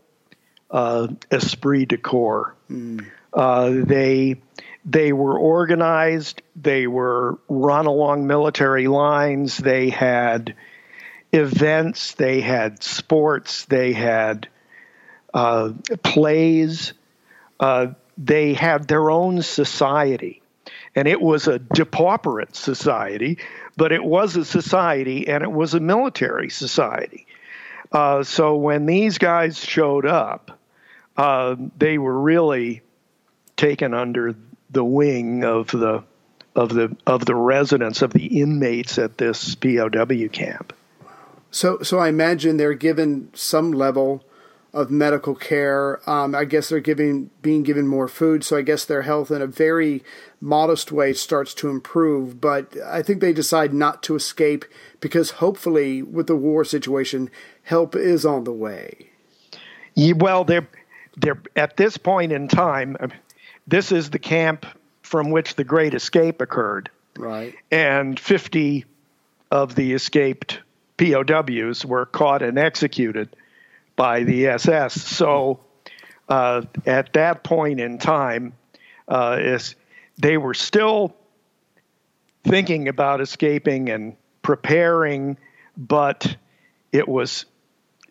[0.71, 2.55] uh, esprit de corps.
[2.69, 3.05] Mm.
[3.33, 4.37] Uh, they
[4.85, 6.41] they were organized.
[6.55, 9.57] They were run along military lines.
[9.57, 10.55] They had
[11.33, 12.13] events.
[12.13, 13.65] They had sports.
[13.65, 14.47] They had
[15.33, 15.73] uh,
[16.03, 16.93] plays.
[17.59, 20.41] Uh, they had their own society.
[20.95, 23.37] And it was a depauperate society,
[23.75, 27.27] but it was a society and it was a military society.
[27.91, 30.57] Uh, so when these guys showed up,
[31.17, 32.81] uh, they were really
[33.57, 34.35] taken under
[34.69, 36.03] the wing of the
[36.55, 40.73] of the of the residents of the inmates at this POW camp.
[41.51, 44.23] So so I imagine they're given some level
[44.75, 46.07] of medical care.
[46.07, 49.41] Um, I guess they're giving being given more food, so I guess their health in
[49.41, 50.03] a very
[50.41, 52.39] modest way starts to improve.
[52.39, 54.65] But I think they decide not to escape
[54.99, 57.31] because hopefully, with the war situation,
[57.63, 59.09] help is on the way.
[59.95, 60.67] Yeah, well, they're
[61.17, 62.97] they're at this point in time
[63.67, 64.65] this is the camp
[65.01, 66.89] from which the Great Escape occurred.
[67.17, 67.55] Right.
[67.71, 68.85] And 50
[69.51, 70.59] of the escaped
[70.97, 73.35] POWs were caught and executed
[73.95, 74.93] by the SS.
[74.93, 75.59] So
[76.27, 78.53] uh, at that point in time,
[79.07, 79.75] uh, is
[80.17, 81.15] they were still
[82.43, 85.37] thinking about escaping and preparing,
[85.77, 86.35] but
[86.91, 87.45] it was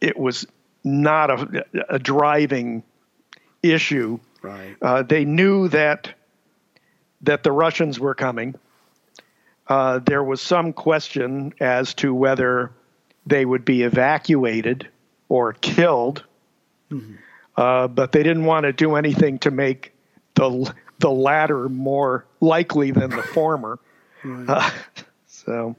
[0.00, 0.46] it was
[0.82, 2.82] not a, a driving
[3.62, 4.76] issue Right.
[4.82, 6.12] Uh, they knew that
[7.22, 8.54] that the Russians were coming.
[9.66, 12.70] Uh, there was some question as to whether
[13.24, 14.86] they would be evacuated
[15.28, 16.24] or killed,
[16.90, 17.14] mm-hmm.
[17.56, 19.92] uh, but they didn't want to do anything to make
[20.34, 23.78] the the latter more likely than the former.
[24.22, 24.48] Right.
[24.48, 24.70] Uh,
[25.26, 25.76] so,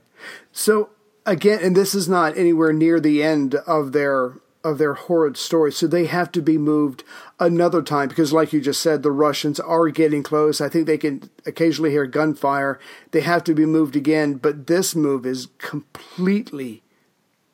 [0.52, 0.90] so
[1.26, 4.34] again, and this is not anywhere near the end of their
[4.66, 5.72] of their horrid story.
[5.72, 7.04] So they have to be moved
[7.40, 10.60] another time because, like you just said, the Russians are getting close.
[10.60, 12.80] I think they can occasionally hear gunfire.
[13.12, 16.82] They have to be moved again, but this move is completely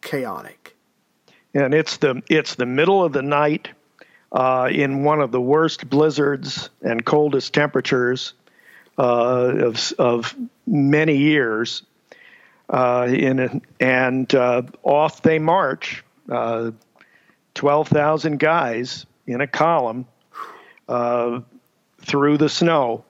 [0.01, 0.60] chaotic.
[1.53, 3.69] And it's the it's the middle of the night
[4.31, 8.33] uh, in one of the worst blizzards and coldest temperatures
[8.97, 9.01] uh,
[9.65, 10.35] of of
[10.65, 11.83] many years.
[12.69, 16.71] Uh, in and uh, off they march uh,
[17.53, 20.05] 12,000 guys in a column
[20.87, 21.41] uh,
[21.99, 23.03] through the snow.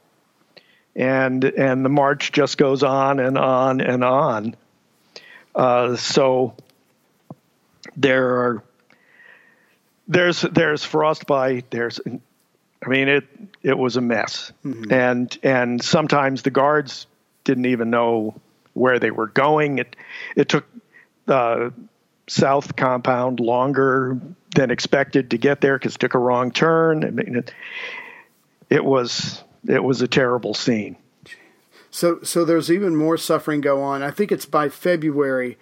[0.96, 4.56] And, and the march just goes on and on and on.
[5.98, 6.56] So
[7.96, 8.64] there are
[10.08, 13.26] there's there's frostbite there's i mean it
[13.62, 14.92] it was a mess mm-hmm.
[14.92, 17.08] and and sometimes the guards
[17.44, 18.36] didn't even know
[18.74, 19.96] where they were going it
[20.36, 20.66] it took
[21.28, 21.70] uh,
[22.28, 24.20] south compound longer
[24.56, 27.04] than expected to get there because it took a wrong turn.
[27.04, 27.54] I mean, it,
[28.70, 30.96] it was it was a terrible scene.
[31.90, 34.02] So so there's even more suffering go on.
[34.02, 35.58] I think it's by February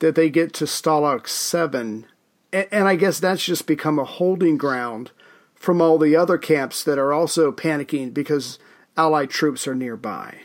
[0.00, 2.06] that they get to Stalag Seven,
[2.52, 5.10] and, and I guess that's just become a holding ground
[5.54, 8.58] from all the other camps that are also panicking because
[8.96, 10.38] Allied troops are nearby.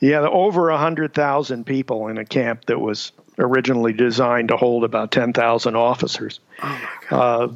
[0.00, 4.84] Yeah, over a hundred thousand people in a camp that was originally designed to hold
[4.84, 6.40] about 10,000 officers.
[6.62, 7.48] Oh uh,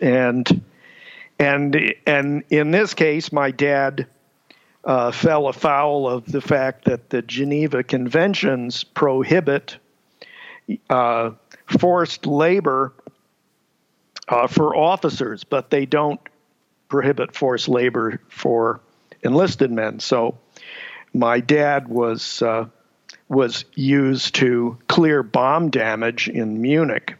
[0.00, 0.62] and
[1.38, 4.06] and and in this case, my dad
[4.84, 9.76] uh, fell afoul of the fact that the Geneva Conventions prohibit
[10.88, 11.30] uh,
[11.66, 12.92] forced labor
[14.30, 16.20] uh, for officers, but they don't
[16.88, 18.80] prohibit forced labor for
[19.22, 20.00] enlisted men.
[20.00, 20.38] So
[21.12, 22.66] my dad was uh,
[23.28, 27.16] was used to clear bomb damage in Munich,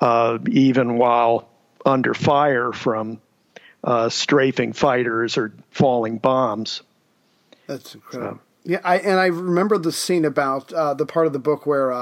[0.00, 1.48] uh, even while
[1.84, 3.20] under fire from
[3.84, 6.82] uh, strafing fighters or falling bombs.
[7.66, 8.36] That's incredible.
[8.36, 8.40] So.
[8.64, 11.92] Yeah, I, and I remember the scene about uh, the part of the book where.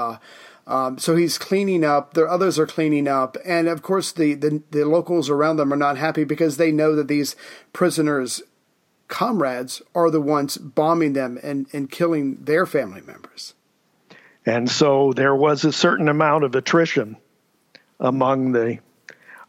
[0.67, 2.13] Um, so he's cleaning up.
[2.13, 5.77] The others are cleaning up, and of course the, the the locals around them are
[5.77, 7.35] not happy because they know that these
[7.71, 8.43] prisoners
[9.07, 13.53] comrades are the ones bombing them and, and killing their family members.
[14.45, 17.17] And so there was a certain amount of attrition
[17.99, 18.79] among the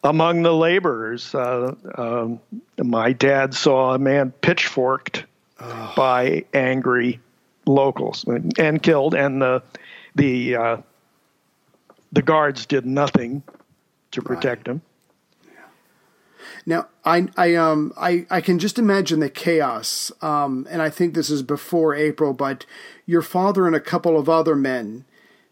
[0.03, 1.35] among the laborers.
[1.35, 2.41] Uh, um,
[2.79, 5.25] my dad saw a man pitchforked
[5.61, 5.93] oh.
[5.97, 7.21] by angry
[7.66, 9.62] locals and, and killed, and the
[10.14, 10.77] the uh,
[12.13, 13.43] the guards did nothing
[14.13, 14.77] to protect Right.
[14.77, 14.83] him.
[16.65, 21.15] Now, I, I, um, I, I can just imagine the chaos, um, and I think
[21.15, 22.33] this is before April.
[22.33, 22.67] But
[23.07, 25.05] your father and a couple of other men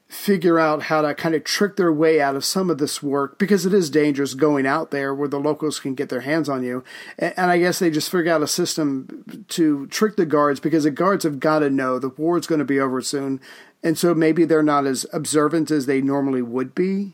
[0.09, 3.39] figure out how to kind of trick their way out of some of this work
[3.39, 6.63] because it is dangerous going out there where the locals can get their hands on
[6.63, 6.85] you.
[7.19, 10.93] And, I guess they just figure out a system to trick the guards because the
[10.93, 13.41] guards have got to know the war's going to be over soon,
[13.83, 17.13] and so maybe they're not as observant as they normally would be.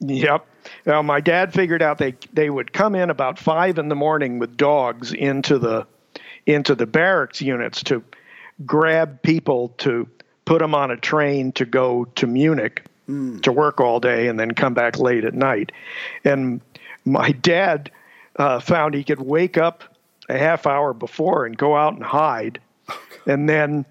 [0.00, 0.46] Yep.
[0.86, 4.38] Well, my dad figured out they they would come in about five in the morning
[4.38, 5.86] with dogs into the
[6.46, 8.02] into the barracks units to
[8.64, 10.08] grab people to
[10.50, 14.50] put them on a train to go to Munich to work all day and then
[14.50, 15.70] come back late at night.
[16.24, 16.60] And
[17.04, 17.92] my dad
[18.34, 19.84] uh, found he could wake up
[20.28, 22.58] a half hour before and go out and hide,
[23.28, 23.84] and then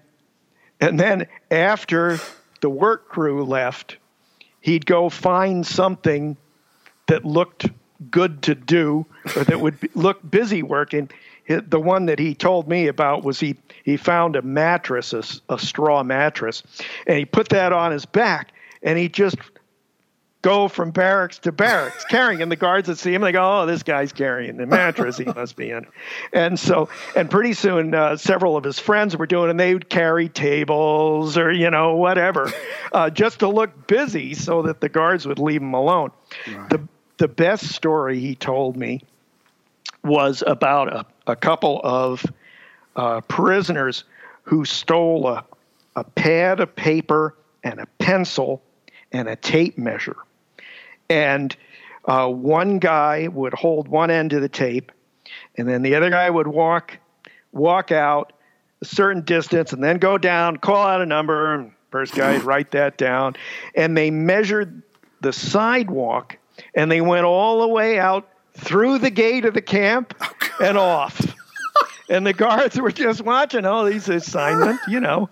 [0.82, 2.18] and then after
[2.60, 3.96] the work crew left,
[4.60, 6.36] he'd go find something
[7.06, 7.70] that looked
[8.10, 11.08] good to do or that would be, look busy working.
[11.58, 15.12] The one that he told me about was he, he found a mattress,
[15.48, 16.62] a straw mattress,
[17.08, 19.36] and he put that on his back and he just
[20.42, 23.66] go from barracks to barracks carrying and the guards would see him they go oh
[23.66, 25.18] this guy's carrying the mattress.
[25.18, 25.86] He must be in.
[26.32, 29.74] And so and pretty soon uh, several of his friends were doing it and they
[29.74, 32.50] would carry tables or you know whatever
[32.92, 36.12] uh, just to look busy so that the guards would leave him alone.
[36.46, 36.86] The
[37.18, 39.02] the best story he told me
[40.02, 42.24] was about a, a couple of
[42.96, 44.04] uh, prisoners
[44.42, 45.44] who stole a,
[45.96, 48.62] a pad of paper and a pencil
[49.12, 50.16] and a tape measure.
[51.08, 51.54] And
[52.04, 54.92] uh, one guy would hold one end of the tape,
[55.56, 56.98] and then the other guy would walk
[57.52, 58.32] walk out
[58.80, 62.70] a certain distance and then go down, call out a number, and first guy write
[62.70, 63.34] that down.
[63.74, 64.82] And they measured
[65.20, 66.38] the sidewalk
[66.74, 70.14] and they went all the way out through the gate of the camp
[70.60, 71.34] and off.
[72.08, 75.28] and the guards were just watching all these assignment, you know.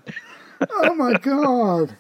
[0.70, 1.97] oh my god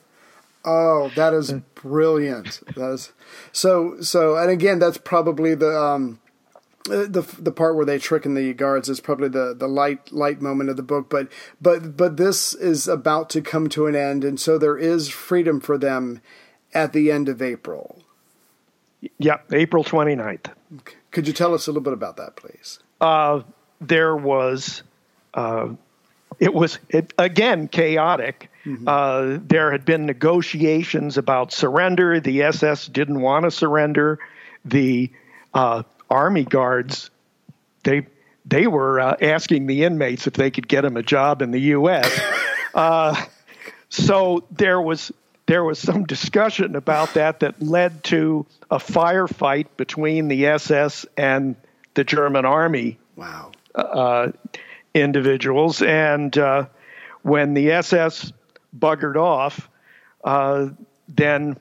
[0.64, 3.12] oh that is brilliant that is
[3.52, 6.18] so so and again that's probably the um
[6.84, 10.40] the the part where they trick in the guards is probably the the light light
[10.42, 11.28] moment of the book but
[11.60, 15.60] but but this is about to come to an end and so there is freedom
[15.60, 16.20] for them
[16.74, 18.02] at the end of April
[19.18, 20.50] Yep, April 29th.
[21.12, 23.42] could you tell us a little bit about that please uh,
[23.80, 24.82] there was
[25.34, 25.68] uh,
[26.38, 28.50] it was it, again chaotic.
[28.86, 32.20] Uh, there had been negotiations about surrender.
[32.20, 34.18] The SS didn't want to surrender.
[34.66, 35.10] The
[35.54, 37.10] uh, army guards
[37.84, 38.06] they
[38.44, 41.60] they were uh, asking the inmates if they could get them a job in the
[41.60, 42.20] U.S.
[42.74, 43.24] uh,
[43.88, 45.12] so there was
[45.46, 51.56] there was some discussion about that that led to a firefight between the SS and
[51.98, 54.30] the German army wow uh,
[54.94, 55.82] individuals.
[55.82, 56.66] And uh,
[57.22, 58.32] when the SS
[58.78, 59.68] buggered off,
[60.22, 60.68] uh,
[61.08, 61.58] then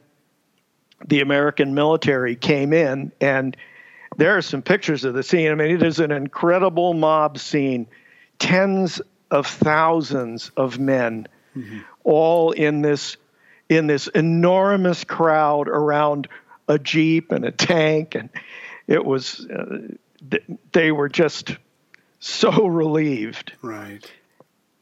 [1.07, 3.57] the American military came in, and
[4.17, 5.51] there are some pictures of the scene.
[5.51, 7.87] I mean, it is an incredible mob scene.
[8.37, 11.27] Tens of thousands of men,
[12.03, 13.17] all in this
[13.69, 16.27] in this enormous crowd around
[16.67, 18.29] a jeep and a tank, and
[18.85, 19.79] it was uh,
[20.71, 21.55] they were just
[22.19, 23.53] so relieved.
[23.61, 24.09] right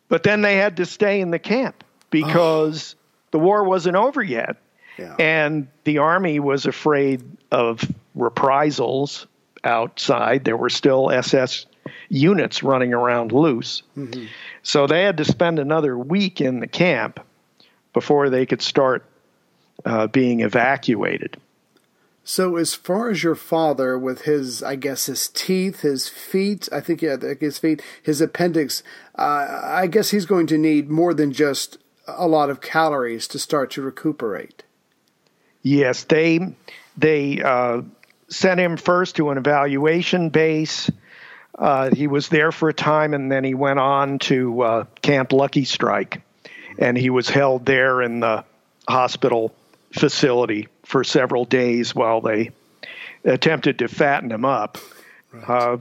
[0.10, 2.96] But then they had to stay in the camp because
[3.32, 4.58] the war wasn't over yet.
[4.98, 7.82] yeah And the army was afraid of
[8.14, 9.28] reprisals
[9.64, 10.44] outside.
[10.46, 11.66] There were still SS
[12.10, 13.84] units running around loose.
[14.64, 17.20] So they had to spend another week in the camp
[17.94, 19.04] before they could start
[19.84, 21.38] uh, being evacuated.
[22.28, 26.82] So, as far as your father, with his, I guess, his teeth, his feet, I
[26.82, 28.82] think, yeah, his feet, his appendix,
[29.14, 33.38] uh, I guess he's going to need more than just a lot of calories to
[33.38, 34.64] start to recuperate.
[35.62, 36.56] Yes, they
[36.98, 37.84] they uh,
[38.28, 40.90] sent him first to an evaluation base.
[41.54, 45.32] Uh, he was there for a time, and then he went on to uh, Camp
[45.32, 46.24] Lucky Strike,
[46.80, 48.44] and he was held there in the
[48.88, 49.54] hospital
[49.94, 52.52] facility for several days while they
[53.24, 54.78] attempted to fatten him up.
[55.48, 55.78] Uh,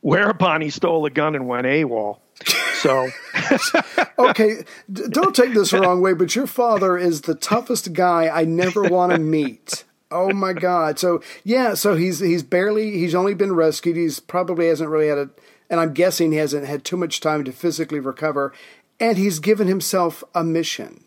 [0.00, 2.18] whereupon he stole a gun and went AWOL.
[2.80, 3.08] So.
[4.18, 8.28] Okay, d- don't take this the wrong way, but your father is the toughest guy
[8.28, 9.84] I never want to meet.
[10.10, 10.98] Oh my God!
[10.98, 13.96] So yeah, so he's he's barely he's only been rescued.
[13.96, 15.30] He's probably hasn't really had a,
[15.68, 18.54] and I'm guessing he hasn't had too much time to physically recover,
[18.98, 21.04] and he's given himself a mission.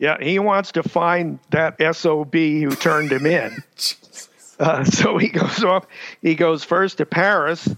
[0.00, 3.62] Yeah, he wants to find that SOB who turned him in.
[4.58, 5.86] uh, so he goes off.
[6.22, 7.68] He goes first to Paris.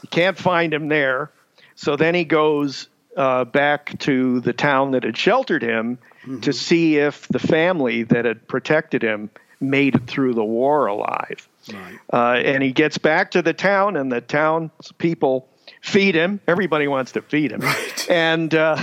[0.00, 1.30] He can't find him there.
[1.74, 2.88] So then he goes
[3.18, 6.40] uh, back to the town that had sheltered him mm-hmm.
[6.40, 9.28] to see if the family that had protected him
[9.60, 11.46] made it through the war alive.
[11.70, 11.98] Right.
[12.10, 15.46] Uh, and he gets back to the town, and the town people
[15.82, 16.40] feed him.
[16.48, 18.06] Everybody wants to feed him, right.
[18.08, 18.82] and uh,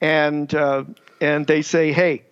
[0.00, 0.84] and uh,
[1.20, 2.22] and they say, "Hey,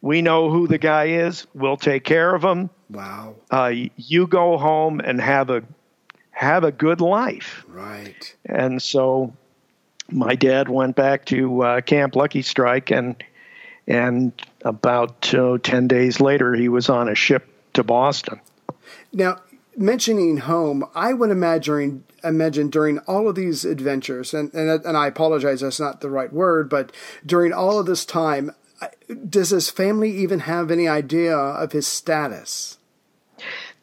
[0.00, 1.46] we know who the guy is.
[1.54, 2.70] We'll take care of him.
[2.90, 3.36] Wow.
[3.50, 5.62] Uh, you go home and have a
[6.30, 8.34] have a good life." Right.
[8.44, 9.34] And so,
[10.10, 13.22] my dad went back to uh, Camp Lucky Strike, and
[13.86, 18.40] and about uh, ten days later, he was on a ship to Boston.
[19.12, 19.38] Now,
[19.76, 25.06] mentioning home, I would imagine imagine during all of these adventures, and, and and I
[25.06, 26.92] apologize, that's not the right word, but
[27.24, 28.52] during all of this time,
[29.28, 32.78] does his family even have any idea of his status?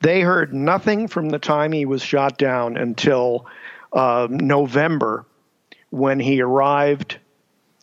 [0.02, 3.46] They heard nothing from the time he was shot down until
[3.92, 5.26] uh, November,
[5.90, 7.18] when he arrived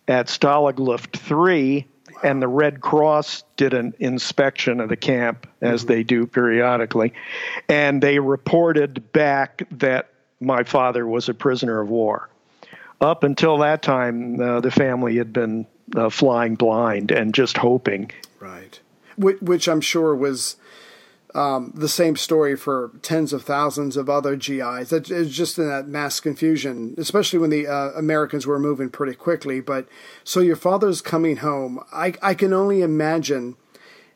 [0.09, 1.87] at Stalag Luft 3
[2.23, 5.89] and the Red Cross did an inspection of the camp, as mm-hmm.
[5.89, 7.13] they do periodically,
[7.69, 12.28] and they reported back that my father was a prisoner of war.
[13.01, 18.11] Up until that time, uh, the family had been uh, flying blind and just hoping.
[18.41, 18.80] Right.
[19.18, 20.57] Which I'm sure was
[21.34, 24.93] um, the same story for tens of thousands of other GIs.
[24.93, 29.14] It, It's just in that mass confusion, especially when the uh, Americans were moving pretty
[29.14, 29.61] quickly.
[29.61, 29.87] But
[30.24, 31.80] so your father's coming home.
[31.93, 33.57] I, I can only imagine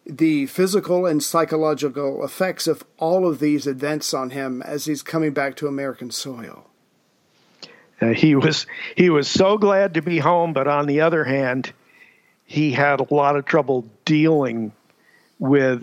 [0.07, 5.33] the physical and psychological effects of all of these events on him as he's coming
[5.33, 6.67] back to American soil.
[8.01, 11.73] Uh, he was he was so glad to be home, but on the other hand,
[12.47, 14.73] he had a lot of trouble dealing
[15.39, 15.83] with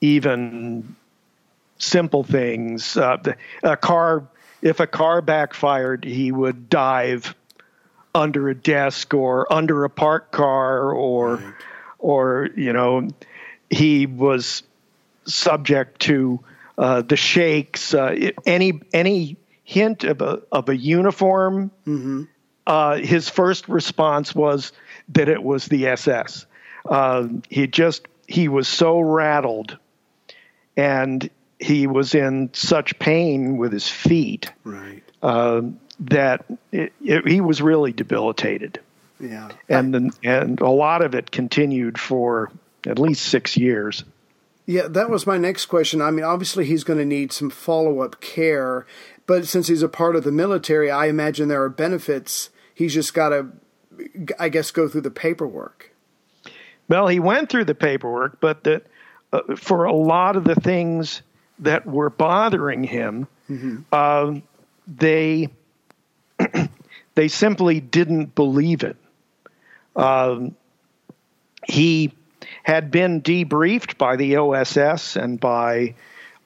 [0.00, 0.96] even
[1.78, 2.96] simple things.
[2.96, 3.18] Uh,
[3.62, 4.26] a car,
[4.62, 7.34] if a car backfired, he would dive
[8.14, 11.54] under a desk or under a parked car, or, right.
[11.98, 13.08] Or you know,
[13.70, 14.62] he was
[15.24, 16.40] subject to
[16.76, 17.94] uh, the shakes.
[17.94, 22.24] Uh, any any hint of a of a uniform, mm-hmm.
[22.66, 24.72] uh, his first response was
[25.10, 26.46] that it was the SS.
[26.88, 29.78] Uh, he just he was so rattled
[30.76, 31.28] and
[31.58, 35.02] he was in such pain with his feet right.
[35.22, 35.62] uh,
[36.00, 38.80] that it, it, he was really debilitated.
[39.20, 42.50] Yeah, and and a lot of it continued for
[42.86, 44.04] at least six years.
[44.66, 46.02] Yeah, that was my next question.
[46.02, 48.86] I mean, obviously he's going to need some follow up care,
[49.26, 52.50] but since he's a part of the military, I imagine there are benefits.
[52.74, 53.48] He's just got to,
[54.38, 55.92] I guess, go through the paperwork.
[56.86, 58.86] Well, he went through the paperwork, but that
[59.32, 61.22] uh, for a lot of the things
[61.60, 63.78] that were bothering him, mm-hmm.
[63.90, 64.34] uh,
[64.86, 65.48] they
[67.14, 68.96] they simply didn't believe it.
[69.98, 70.54] Um,
[71.66, 72.12] he
[72.62, 75.94] had been debriefed by the OSS and by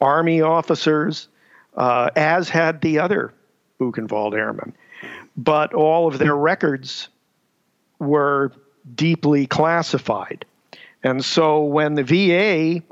[0.00, 1.28] Army officers,
[1.76, 3.32] uh, as had the other
[3.78, 4.74] Buchenwald airmen.
[5.36, 7.08] But all of their records
[7.98, 8.52] were
[8.94, 10.44] deeply classified.
[11.02, 12.82] And so when the VA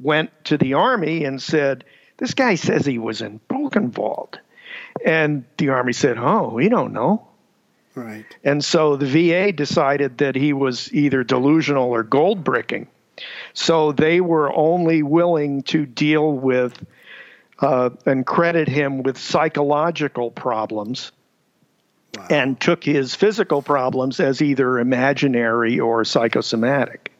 [0.00, 1.84] went to the Army and said,
[2.18, 4.38] This guy says he was in Buchenwald.
[5.04, 7.26] And the Army said, Oh, we don't know.
[7.96, 8.26] Right.
[8.44, 12.88] And so the VA decided that he was either delusional or gold bricking.
[13.54, 16.84] So they were only willing to deal with
[17.58, 21.10] uh, and credit him with psychological problems
[22.16, 22.26] wow.
[22.30, 27.12] and took his physical problems as either imaginary or psychosomatic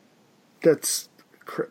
[0.62, 1.08] that's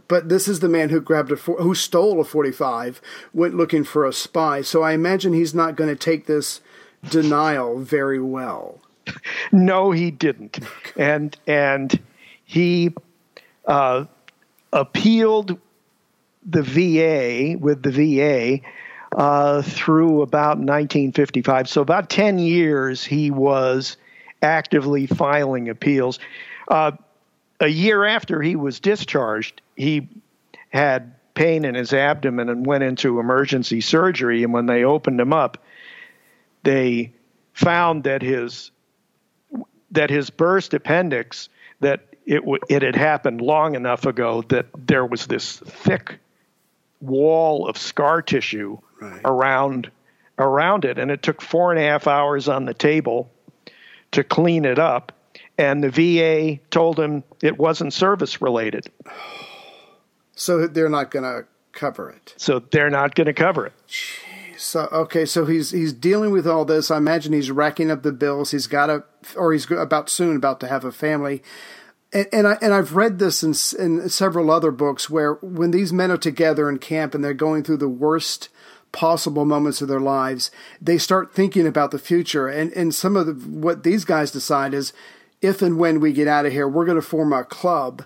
[0.08, 3.01] but this is the man who grabbed a who stole a 45
[3.34, 6.62] went looking for a spy so i imagine he's not going to take this
[7.10, 8.80] denial very well
[9.51, 10.60] no he didn't.
[10.95, 11.99] And and
[12.45, 12.93] he
[13.66, 14.06] uh,
[14.74, 15.60] appealed
[16.45, 18.60] the va with the va
[19.18, 23.97] uh, through about 1955 so about 10 years he was
[24.41, 26.20] actively filing appeals.
[26.68, 26.91] Uh,
[27.60, 30.08] a year after he was discharged, he
[30.70, 34.43] had pain in his abdomen and went into emergency surgery.
[34.43, 35.58] And when they opened him up,
[36.64, 37.14] they
[37.53, 38.72] found that his
[39.96, 45.06] that his burst appendix that it w- it had happened long enough ago that there
[45.06, 46.18] was this thick
[47.02, 49.22] wall of scar tissue right.
[49.26, 49.91] around
[50.38, 53.30] around it, and it took four and a half hours on the table
[54.12, 55.12] to clean it up
[55.58, 58.89] and the VA told him it wasn't service related.
[60.38, 62.34] So they're not going to cover it.
[62.36, 63.74] So they're not going to cover it.
[64.58, 66.91] So okay, so he's he's dealing with all this.
[66.91, 68.51] I imagine he's racking up the bills.
[68.51, 69.03] He's got a,
[69.36, 71.43] or he's about soon about to have a family.
[72.14, 75.91] And, and I and I've read this in, in several other books where when these
[75.91, 78.49] men are together in camp and they're going through the worst
[78.91, 80.51] possible moments of their lives,
[80.82, 82.47] they start thinking about the future.
[82.47, 84.93] And and some of the, what these guys decide is,
[85.41, 88.06] if and when we get out of here, we're going to form a club,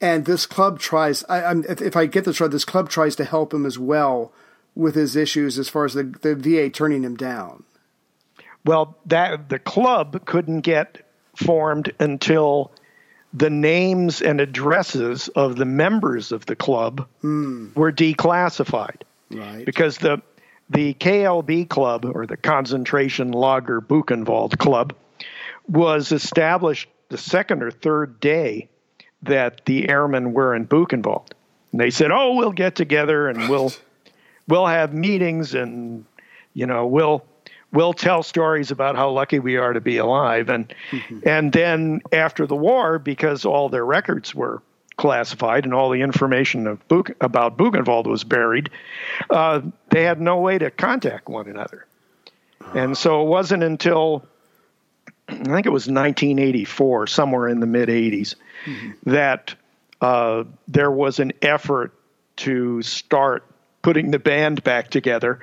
[0.00, 1.24] and this club tries.
[1.28, 3.78] I, I'm, if, if I get this right, this club tries to help him as
[3.78, 4.32] well
[4.76, 7.64] with his issues as far as the, the VA turning him down?
[8.64, 11.04] Well, that the club couldn't get
[11.34, 12.70] formed until
[13.32, 17.68] the names and addresses of the members of the club hmm.
[17.74, 19.02] were declassified.
[19.30, 19.64] Right.
[19.64, 20.22] Because the
[20.68, 24.94] the KLB club or the Concentration Lager Buchenwald Club
[25.68, 28.68] was established the second or third day
[29.22, 31.30] that the airmen were in Buchenwald.
[31.70, 33.72] And they said, "Oh, we'll get together and we'll
[34.48, 36.04] we'll have meetings and
[36.54, 37.24] you know we'll
[37.72, 41.20] we'll tell stories about how lucky we are to be alive and mm-hmm.
[41.26, 44.62] and then after the war because all their records were
[44.96, 48.70] classified and all the information of Buch, about Buchenwald was buried
[49.30, 51.86] uh, they had no way to contact one another
[52.74, 54.26] and so it wasn't until
[55.28, 59.10] I think it was 1984 somewhere in the mid 80s mm-hmm.
[59.10, 59.54] that
[60.00, 61.92] uh, there was an effort
[62.36, 63.44] to start
[63.86, 65.38] putting the band back together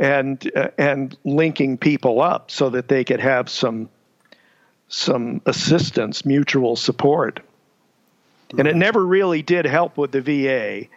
[0.00, 3.88] and uh, and linking people up so that they could have some
[4.88, 7.38] some assistance, mutual support.
[8.58, 10.88] And it never really did help with the VA,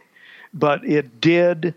[0.56, 1.76] but it did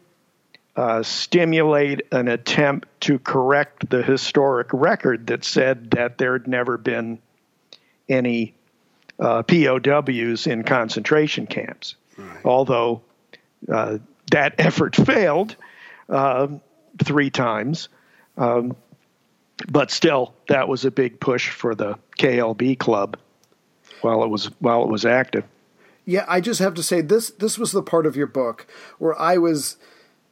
[0.75, 6.79] uh, stimulate an attempt to correct the historic record that said that there had never
[6.79, 7.18] been
[8.09, 8.55] any
[9.18, 11.97] uh, POWs in concentration camps.
[12.16, 12.45] Right.
[12.47, 13.03] Although
[13.71, 13.99] uh,
[14.31, 15.57] that effort failed
[16.09, 16.49] uh,
[17.03, 17.89] three times.
[18.37, 18.76] Um,
[19.68, 23.18] but still, that was a big push for the KLB club
[24.01, 25.45] while it was while it was active.
[26.07, 28.66] Yeah, I just have to say this this was the part of your book
[28.99, 29.76] where I was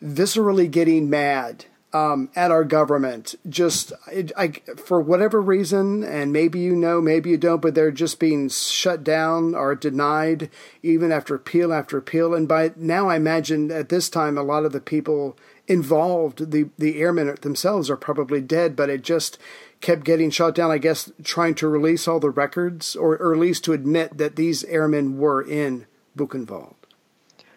[0.02, 3.34] viscerally getting mad um, at our government.
[3.48, 7.90] Just I, I, for whatever reason, and maybe you know, maybe you don't, but they're
[7.90, 10.50] just being shut down or denied,
[10.82, 12.34] even after appeal after appeal.
[12.34, 15.36] And by now, I imagine at this time, a lot of the people
[15.66, 18.76] involved, the the airmen themselves, are probably dead.
[18.76, 19.38] But it just
[19.80, 20.70] kept getting shot down.
[20.70, 24.36] I guess trying to release all the records, or, or at least to admit that
[24.36, 25.86] these airmen were in
[26.16, 26.74] Buchenwald.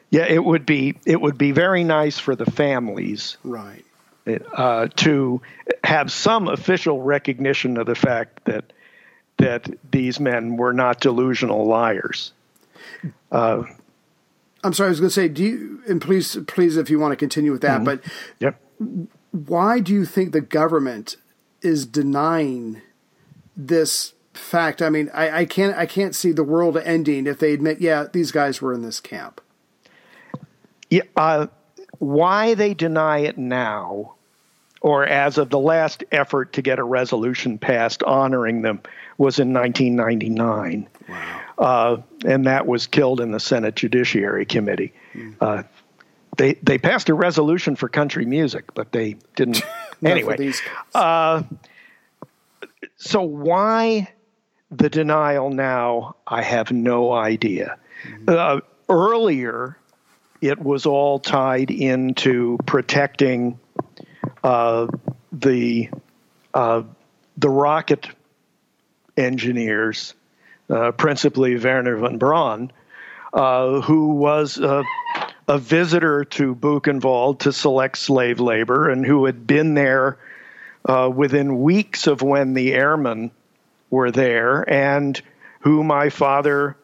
[0.09, 3.85] Yeah, it would be it would be very nice for the families, right?
[4.27, 5.41] Uh, to
[5.83, 8.73] have some official recognition of the fact that
[9.37, 12.31] that these men were not delusional liars.
[13.31, 13.63] Uh,
[14.63, 15.81] I'm sorry, I was going to say, do you?
[15.87, 17.85] And please, please, if you want to continue with that, mm-hmm.
[17.85, 18.03] but
[18.39, 18.61] yep.
[19.31, 21.15] why do you think the government
[21.61, 22.81] is denying
[23.57, 24.81] this fact?
[24.81, 28.05] I mean, I, I can't, I can't see the world ending if they admit, yeah,
[28.11, 29.41] these guys were in this camp.
[30.91, 31.47] Yeah, uh,
[32.01, 34.15] why they deny it now,
[34.81, 38.81] or as of the last effort to get a resolution passed honoring them,
[39.19, 40.89] was in 1999.
[41.07, 41.41] Wow.
[41.59, 44.93] Uh, and that was killed in the Senate Judiciary Committee.
[45.13, 45.35] Mm.
[45.39, 45.63] Uh,
[46.37, 49.61] they they passed a resolution for country music, but they didn't.
[50.03, 50.53] anyway,
[50.95, 51.43] uh,
[52.97, 54.11] so why
[54.71, 56.15] the denial now?
[56.25, 57.77] I have no idea.
[58.25, 58.63] Mm.
[58.89, 59.77] earlier,
[60.41, 63.59] it was all tied into protecting
[64.43, 64.87] uh,
[65.31, 65.89] the
[66.53, 66.83] uh,
[67.37, 68.09] the rocket
[69.15, 70.13] engineers,
[70.69, 72.71] uh, principally Wernher von Braun,
[73.33, 74.83] uh, who was a,
[75.47, 80.17] a, visitor to Buchenwald to select slave labor and who had been there
[80.85, 83.31] uh, within weeks of when the airmen
[83.89, 85.21] were there and
[85.61, 86.75] who my father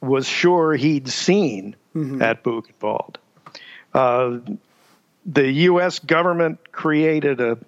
[0.00, 2.22] was sure he'd seen mm-hmm.
[2.22, 3.16] at Buchenwald.
[3.94, 4.38] Uh,
[5.24, 5.98] the U.S.
[5.98, 7.58] government created a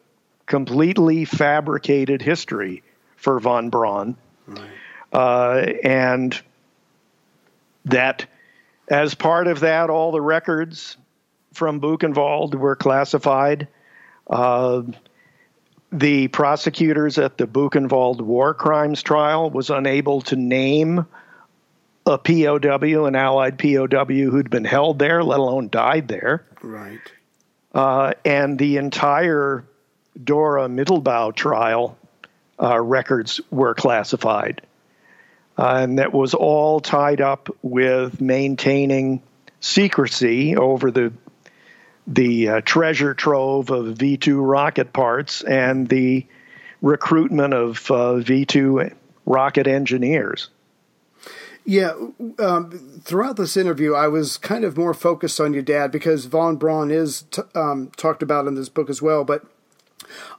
[0.47, 2.83] completely fabricated history
[3.17, 4.17] for von Braun,
[4.47, 4.69] right.
[5.13, 6.41] uh, and
[7.87, 8.27] that
[8.89, 10.97] as part of that, all the records
[11.53, 13.69] from Buchenwald were classified.
[14.29, 14.83] Uh,
[15.91, 21.07] the prosecutors at the Buchenwald war crimes trial was unable to name
[22.09, 26.45] a POW, an Allied POW who'd been held there, let alone died there.
[26.63, 27.01] Right.
[27.75, 29.65] Uh, and the entire
[30.23, 31.99] Dora Mittelbau trial
[32.61, 34.63] uh, records were classified.
[35.57, 39.23] Uh, and that was all tied up with maintaining
[39.61, 41.13] secrecy over the
[42.07, 46.27] the uh, treasure trove of V2 rocket parts and the
[46.81, 48.95] recruitment of uh, V2
[49.27, 50.49] rocket engineers.
[51.69, 51.93] Yeah,
[52.39, 52.71] um,
[53.05, 56.91] throughout this interview, I was kind of more focused on your dad because von Braun
[56.91, 59.23] is t- um, talked about in this book as well.
[59.23, 59.45] But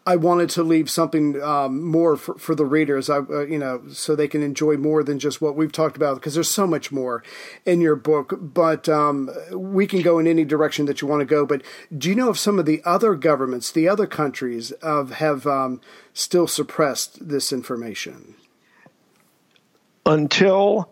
[0.07, 3.83] I wanted to leave something um, more for, for, the readers, I, uh, you know,
[3.91, 6.91] so they can enjoy more than just what we've talked about because there's so much
[6.91, 7.21] more
[7.63, 8.33] in your book.
[8.41, 11.45] But um, we can go in any direction that you want to go.
[11.45, 11.61] But
[11.95, 15.79] do you know if some of the other governments, the other countries, have um,
[16.11, 18.33] still suppressed this information?
[20.07, 20.89] Until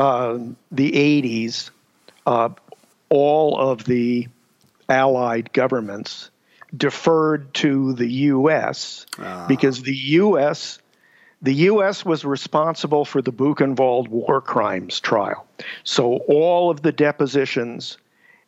[0.00, 0.38] uh,
[0.72, 1.70] the 80s,
[2.26, 2.48] uh,
[3.10, 4.28] all of the
[4.88, 6.30] Allied governments
[6.76, 9.04] deferred to the U.S.
[9.18, 9.44] Ah.
[9.46, 10.78] because the U.S.
[11.42, 12.04] The U.S.
[12.04, 15.46] was responsible for the Buchenwald war crimes trial.
[15.84, 17.98] So all of the depositions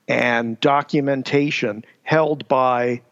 [0.09, 3.03] and documentation held by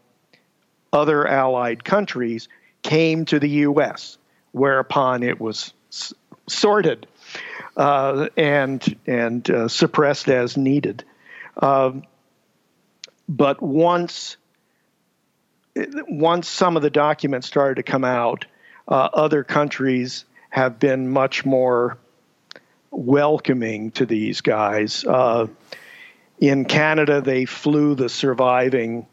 [0.92, 2.48] other Allied countries
[2.82, 4.18] came to the U.S.,
[4.52, 6.12] whereupon it was s-
[6.48, 7.06] sorted
[7.80, 11.02] uh, and and uh, suppressed as needed.
[11.56, 12.02] Um,
[13.26, 14.36] but once
[15.74, 18.44] once some of the documents started to come out,
[18.86, 21.96] uh, other countries have been much more
[22.90, 25.02] welcoming to these guys.
[25.02, 25.46] Uh,
[26.38, 29.06] in Canada, they flew the surviving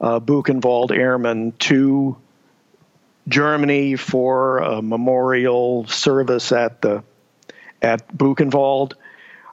[0.00, 2.16] uh, Buchenwald airmen to
[3.28, 7.04] Germany for a memorial service at the
[7.82, 8.94] at Buchenwald.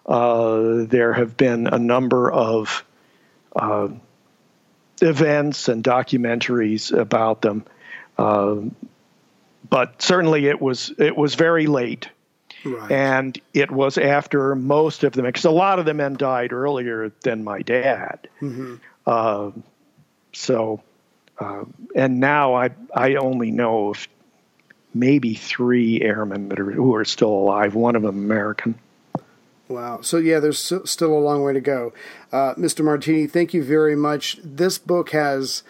[0.06, 2.84] Uh, there have been a number of
[3.56, 3.88] uh,
[5.02, 7.66] events and documentaries about them.
[8.18, 8.58] Uh,
[9.70, 12.10] but certainly it was it was very late.
[12.66, 12.92] Right.
[12.92, 17.12] And it was after most of them, because a lot of the men died earlier
[17.22, 18.30] than my dad.
[18.42, 18.76] Mm-hmm.
[19.06, 19.52] Uh,
[20.32, 20.82] so,
[21.40, 21.66] uh,
[21.96, 24.08] and now I I only know of
[24.94, 27.76] maybe three airmen that are who are still alive.
[27.76, 28.76] One of them American.
[29.70, 30.02] Wow.
[30.02, 31.94] So, yeah, there's still a long way to go.
[32.32, 32.84] Uh, Mr.
[32.84, 34.38] Martini, thank you very much.
[34.44, 35.64] This book has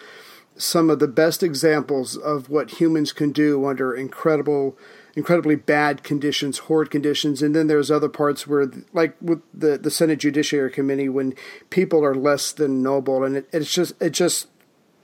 [0.57, 4.77] some of the best examples of what humans can do under incredible,
[5.15, 7.41] incredibly bad conditions, horrid conditions.
[7.41, 11.33] And then there's other parts where, like with the, the Senate Judiciary Committee, when
[11.69, 13.23] people are less than noble.
[13.23, 14.47] And it, it's just, it just,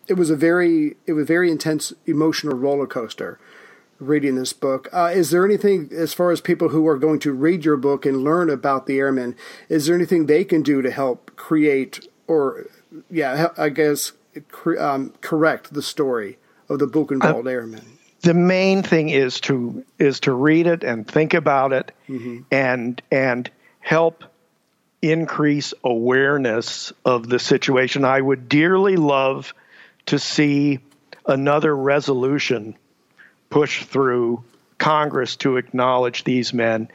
[0.07, 3.39] it was a very, it was a very intense emotional roller coaster
[4.00, 4.88] reading this book.
[4.91, 8.06] Uh, is there anything, as far as people who are going to read your book
[8.06, 9.36] and learn about the airmen,
[9.68, 12.68] is there anything they can do to help create or,
[13.10, 14.14] yeah, I guess,
[14.78, 16.38] um, correct the story
[16.70, 17.97] of the Buchenwald uh, Airmen?
[18.22, 22.41] The main thing is to is to read it and think about it, mm-hmm.
[22.52, 24.26] and and help
[25.02, 28.04] increase awareness of the situation.
[28.04, 29.54] I would dearly love
[30.08, 30.80] to see
[31.26, 32.76] another resolution
[33.50, 34.43] push through
[34.78, 36.89] Congress to acknowledge these men.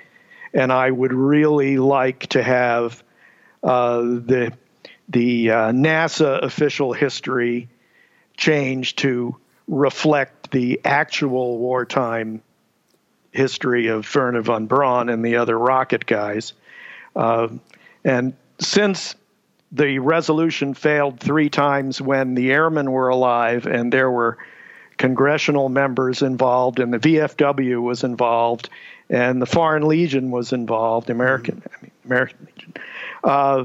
[0.52, 3.02] And I would really like to have
[3.62, 4.52] uh, the
[5.08, 7.68] the uh, NASA official history
[8.36, 9.36] changed to
[9.68, 12.42] reflect the actual wartime
[13.32, 16.52] history of Wernher von Braun and the other rocket guys.
[17.14, 17.48] Uh,
[18.04, 19.14] and since
[19.72, 24.38] the resolution failed three times when the airmen were alive and there were
[24.96, 28.68] congressional members involved, and the VFW was involved,
[29.08, 31.10] and the Foreign Legion was involved.
[31.10, 32.74] American, I mean, American Legion.
[33.22, 33.64] Uh,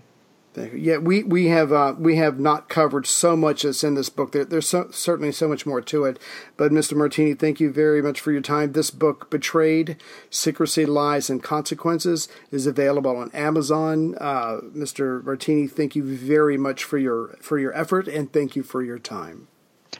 [0.56, 4.32] Yeah, we we have uh, we have not covered so much that's in this book.
[4.32, 6.18] There, there's so, certainly so much more to it.
[6.56, 6.96] But Mr.
[6.96, 8.72] Martini, thank you very much for your time.
[8.72, 9.96] This book, "Betrayed:
[10.28, 14.16] Secrecy, Lies, and Consequences," is available on Amazon.
[14.20, 15.22] Uh, Mr.
[15.22, 18.98] Martini, thank you very much for your for your effort and thank you for your
[18.98, 19.46] time.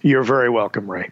[0.03, 1.11] You're very welcome, Ray.